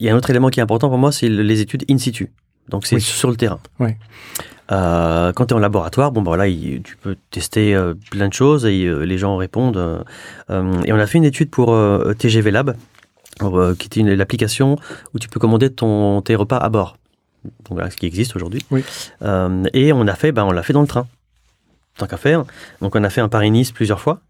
[0.00, 1.98] il y a un autre élément qui est important pour moi, c'est les études in
[1.98, 2.32] situ.
[2.68, 3.60] Donc c'est sur le terrain.
[3.78, 3.96] Ouais.
[4.72, 8.64] Euh, quand tu es en laboratoire, bon, bah, tu peux tester euh, plein de choses
[8.66, 10.04] et euh, les gens répondent.
[10.48, 11.76] et on a fait une étude pour
[12.18, 12.76] TGV Lab,
[13.78, 14.76] qui était l'application
[15.12, 16.96] où tu peux commander ton, tes repas à bord.
[17.68, 18.64] Donc ce qui existe aujourd'hui.
[19.72, 21.06] et on a fait, bah, on l'a fait dans le train,
[21.98, 22.44] tant qu'à faire.
[22.80, 24.20] Donc on a fait un Paris-Nice plusieurs fois.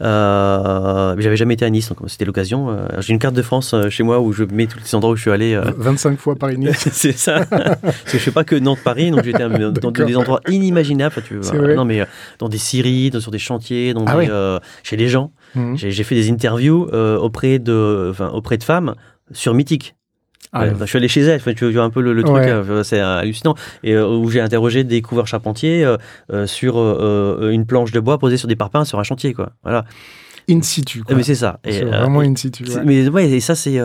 [0.00, 2.70] Euh, j'avais jamais été à Nice, donc c'était l'occasion.
[2.70, 5.12] Euh, j'ai une carte de France euh, chez moi où je mets tous les endroits
[5.12, 5.58] où je suis allé.
[5.76, 6.88] 25 fois Paris-Nice.
[6.92, 7.44] c'est ça.
[7.50, 11.14] Parce que je fais pas que Nantes-Paris, donc j'étais dans des endroits inimaginables.
[11.24, 11.40] Tu
[11.74, 12.06] non, mais
[12.38, 15.32] dans des scieries, sur des chantiers, dans ah chez des gens.
[15.54, 15.76] Mhm.
[15.76, 18.94] J'ai fait des interviews auprès, de, auprès de femmes
[19.32, 19.94] sur Mythique.
[20.60, 23.54] Ah je suis allé chez elle, tu vois un peu le, truc, euh, c'est hallucinant.
[23.82, 28.36] Et euh, où j'ai interrogé des couvreurs charpentiers euh, sur une planche de bois posée
[28.36, 29.50] sur des parpaings sur un chantier, quoi.
[29.62, 29.84] Voilà.
[30.48, 31.02] In situ.
[31.02, 31.16] Quoi.
[31.16, 31.58] Mais c'est ça.
[31.64, 32.64] Vraiment in situ.
[32.84, 33.80] Mais ouais, et ça c'est,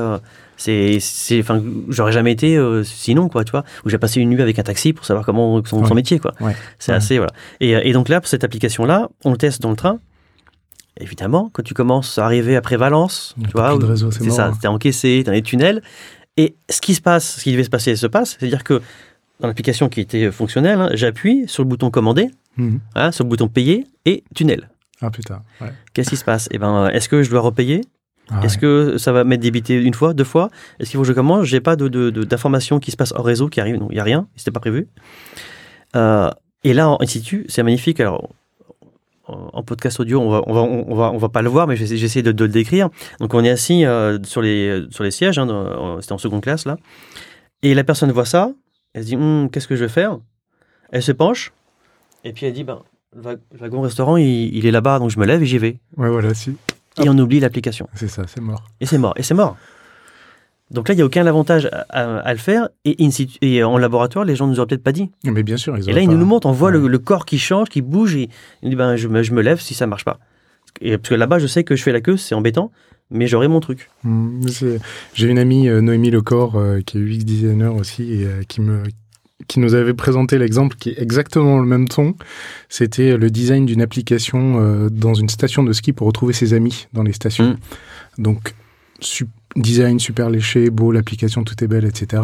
[0.57, 3.63] c'est, enfin, j'aurais jamais été sinon, quoi, tu vois.
[3.85, 6.33] Où j'ai passé une nuit avec un taxi pour savoir comment son, son métier, quoi.
[6.79, 7.33] C'est assez, voilà.
[7.59, 9.99] Et, et donc là, pour cette application-là, on le teste dans le train
[10.99, 13.77] évidemment, quand tu commences à arriver après Valence, tu vois,
[14.11, 14.57] c'est ça, hein.
[14.59, 15.81] t'es encaissé, dans les tunnels,
[16.37, 18.37] et ce qui se passe, ce qui devait se passer, se passe.
[18.39, 18.81] C'est-à-dire que
[19.39, 22.79] dans l'application qui était fonctionnelle, hein, j'appuie sur le bouton commander, mhm.
[22.95, 24.69] hein, sur le bouton payer et tunnel.
[25.01, 25.41] Ah putain.
[25.93, 26.47] Qu'est-ce qui se passe?
[26.51, 27.81] Eh ben, est-ce que je dois repayer?
[28.29, 30.49] Ah Est-ce que ça va m'être débité une fois, deux fois?
[30.79, 33.49] Est-ce qu'il faut que je commence J'ai pas d'informations de, qui se passent hors réseau
[33.49, 33.77] qui arrivent.
[33.77, 34.27] Non, il y a rien.
[34.35, 34.87] C'était pas prévu.
[35.95, 36.29] Euh,
[36.63, 37.99] et là, en situ, c'est magnifique.
[37.99, 38.29] Alors,
[39.53, 41.75] en podcast audio, on va, on va, on va, on va pas le voir, mais
[41.75, 42.89] j'essaie de, de, le décrire.
[43.19, 46.65] Donc, on est assis euh, sur, les, sur les sièges, hein, c'était en seconde classe,
[46.65, 46.77] là.
[47.63, 48.51] Et la personne voit ça,
[48.93, 50.17] elle se dit, hum, qu'est-ce que je vais faire?
[50.91, 51.53] Elle se penche,
[52.23, 52.79] et puis elle dit, ben,
[53.15, 55.79] le wagon restaurant, il, est là-bas, donc je me lève et j'y vais.
[55.97, 56.55] Ouais, voilà, si.
[57.01, 57.87] Et on oublie l'application.
[57.93, 58.63] C'est ça, c'est mort.
[58.79, 59.57] Et c'est mort, et c'est mort.
[60.71, 62.69] Donc là, il n'y a aucun avantage à, le faire.
[62.85, 62.95] Et,
[63.41, 65.11] et, en laboratoire, les gens ne nous auraient peut-être pas dit.
[65.25, 65.77] Mais bien sûr.
[65.77, 68.15] Ils et là, ils nous montrent, on voit le, corps qui change, qui bouge.
[68.15, 68.29] Et
[68.63, 70.19] il dit, ben, je, me, je me lève si ça ne marche pas.
[70.79, 72.71] Et, parce que là-bas, je sais que je fais la queue, c'est embêtant,
[73.09, 73.89] mais j'aurai mon truc.
[74.03, 74.47] Mmh,
[75.13, 78.61] j'ai une amie, euh, Noémie Lecor, euh, qui est UX designer aussi, et euh, qui,
[78.61, 78.83] me,
[79.47, 82.15] qui nous avait présenté l'exemple qui est exactement le même ton.
[82.69, 87.03] C'était le design d'une application dans une station de ski pour retrouver ses amis dans
[87.03, 87.57] les stations.
[88.17, 88.21] Mmh.
[88.21, 88.53] Donc,
[89.01, 92.23] super design super léché, beau, l'application tout est belle, etc.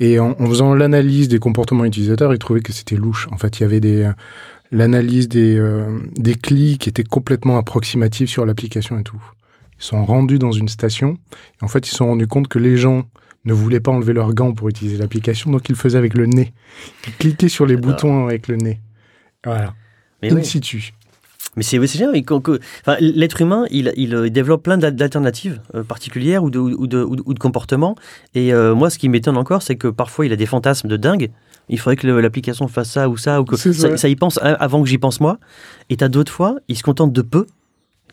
[0.00, 3.28] Et en, faisant l'analyse des comportements utilisateurs, ils trouvaient que c'était louche.
[3.30, 4.12] En fait, il y avait des euh,
[4.70, 9.22] l'analyse des, euh, des clics qui était complètement approximative sur l'application et tout.
[9.80, 11.18] Ils sont rendus dans une station.
[11.60, 13.04] Et en fait, ils se sont rendus compte que les gens
[13.44, 16.26] ne voulaient pas enlever leurs gants pour utiliser l'application, donc ils le faisaient avec le
[16.26, 16.52] nez.
[17.06, 18.80] Ils cliquaient sur les boutons avec le nez.
[19.44, 19.74] Voilà.
[20.22, 20.92] Mais In situ.
[21.58, 22.14] Mais c'est génial.
[22.82, 27.34] Enfin, L'être humain, il, il, développe plein d'alternatives euh, particulières ou de, ou, de, ou
[27.34, 27.96] de, comportements.
[28.36, 30.96] Et euh, moi, ce qui m'étonne encore, c'est que parfois, il a des fantasmes de
[30.96, 31.30] dingue.
[31.68, 34.82] Il faudrait que l'application fasse ça ou ça, ou que ça, ça, y pense avant
[34.82, 35.38] que j'y pense moi.
[35.90, 37.46] Et t'as d'autres fois, il se contente de peu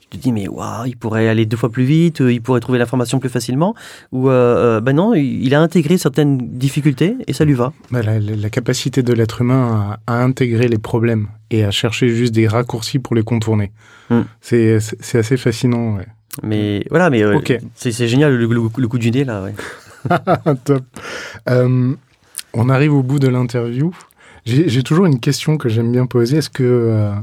[0.09, 2.59] tu te dis mais waouh, il pourrait aller deux fois plus vite, euh, il pourrait
[2.59, 3.75] trouver l'information plus facilement.
[4.11, 7.73] Ou euh, euh, ben non, il a intégré certaines difficultés et ça lui va.
[7.91, 12.47] Bah, la, capacité de l'être humain à, intégrer les problèmes et à chercher juste des
[12.47, 13.71] raccourcis pour les contourner,
[14.09, 14.21] hmm.
[14.41, 14.77] c'est
[15.13, 15.97] assez fascinant.
[16.43, 17.23] Mais voilà, mais
[17.75, 19.45] c'est génial le, coup du nez là.
[20.63, 20.83] Top.
[22.57, 23.93] On arrive au bout de l'interview.
[24.45, 26.37] J'ai toujours une question que j'aime bien poser.
[26.37, 27.13] Est-ce que, euh,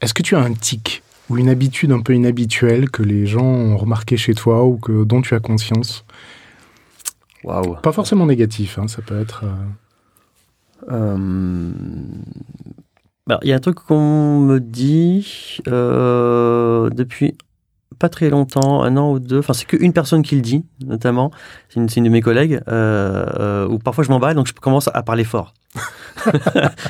[0.00, 1.02] est-ce que tu as un tic?
[1.30, 5.04] Ou une habitude un peu inhabituelle que les gens ont remarqué chez toi ou que,
[5.04, 6.04] dont tu as conscience
[7.44, 7.76] Waouh.
[7.76, 9.44] Pas forcément négatif, hein, ça peut être.
[10.90, 10.92] Euh...
[10.92, 11.70] euh
[13.26, 17.36] bah, il y a un truc qu'on me dit euh, depuis
[18.00, 19.38] pas très longtemps, un an ou deux.
[19.38, 21.30] Enfin, c'est qu'une personne qui le dit, notamment.
[21.68, 22.60] C'est une, une, de mes collègues.
[22.66, 25.52] Euh, euh, où parfois je m'emballe, donc je commence à parler fort.
[26.26, 26.32] Il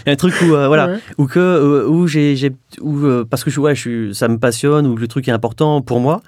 [0.06, 3.50] y a un truc où euh, voilà, ou que euh, où j'ai, où parce que
[3.50, 6.22] je, ouais, je suis, ça me passionne, ou le truc est important pour moi.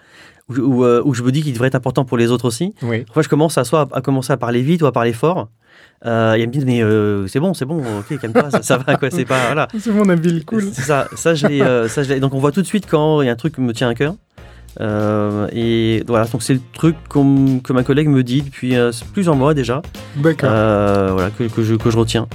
[0.48, 2.74] Où, où, je me dis qu'il devrait être important pour les autres aussi.
[2.82, 3.04] Oui.
[3.04, 5.48] Parfois, je commence à soit à commencer à parler vite ou à parler fort.
[6.04, 8.96] Euh, il me dit mais euh, c'est bon, c'est bon, ok, calme-toi, ça, ça, va
[8.96, 9.68] quoi, c'est pas voilà.
[9.78, 10.64] C'est mon avis cool.
[10.72, 13.28] Ça, ça je l'ai, ça je Donc on voit tout de suite quand il y
[13.28, 14.16] a un truc qui me tient à cœur.
[14.80, 19.36] Euh, et voilà, donc c'est le truc que ma collègue me dit depuis euh, plusieurs
[19.36, 19.82] mois déjà.
[20.16, 20.50] D'accord.
[20.52, 22.28] Euh, voilà, que, que, je, que je retiens.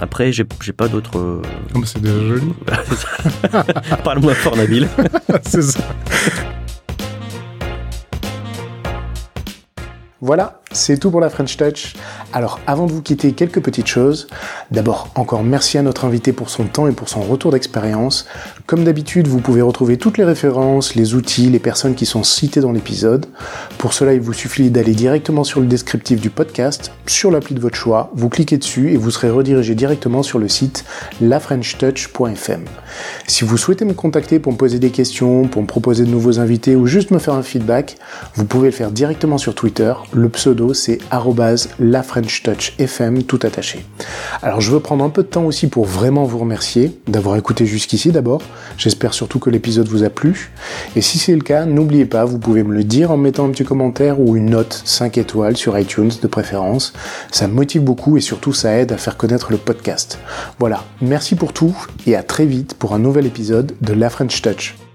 [0.00, 1.42] Après, j'ai pas d'autres.
[1.74, 2.52] Oh, c'est déjà joli.
[4.04, 4.86] Parle-moi fort, Nabil.
[5.42, 5.80] c'est ça.
[10.20, 11.94] Voilà, c'est tout pour la French Touch.
[12.32, 14.26] Alors avant de vous quitter, quelques petites choses.
[14.70, 18.26] D'abord, encore merci à notre invité pour son temps et pour son retour d'expérience.
[18.66, 22.60] Comme d'habitude, vous pouvez retrouver toutes les références, les outils, les personnes qui sont citées
[22.60, 23.26] dans l'épisode.
[23.78, 27.60] Pour cela, il vous suffit d'aller directement sur le descriptif du podcast, sur l'appli de
[27.60, 30.84] votre choix, vous cliquez dessus et vous serez redirigé directement sur le site
[31.20, 32.64] lafrenchtouch.fm.
[33.26, 36.38] Si vous souhaitez me contacter pour me poser des questions, pour me proposer de nouveaux
[36.40, 37.96] invités ou juste me faire un feedback,
[38.34, 39.92] vous pouvez le faire directement sur Twitter.
[40.12, 40.28] Le
[40.58, 40.98] pseudo c'est
[41.78, 43.84] lafrenchtouchfm tout attaché.
[44.42, 47.66] Alors je veux prendre un peu de temps aussi pour vraiment vous remercier d'avoir écouté
[47.66, 48.42] jusqu'ici d'abord.
[48.76, 50.50] J'espère surtout que l'épisode vous a plu.
[50.96, 53.50] Et si c'est le cas, n'oubliez pas, vous pouvez me le dire en mettant un
[53.50, 56.92] petit commentaire ou une note 5 étoiles sur iTunes de préférence.
[57.30, 60.18] Ça me motive beaucoup et surtout ça aide à faire connaître le podcast.
[60.58, 64.42] Voilà, merci pour tout et à très vite pour un nouvel épisode de La French
[64.42, 64.87] Touch.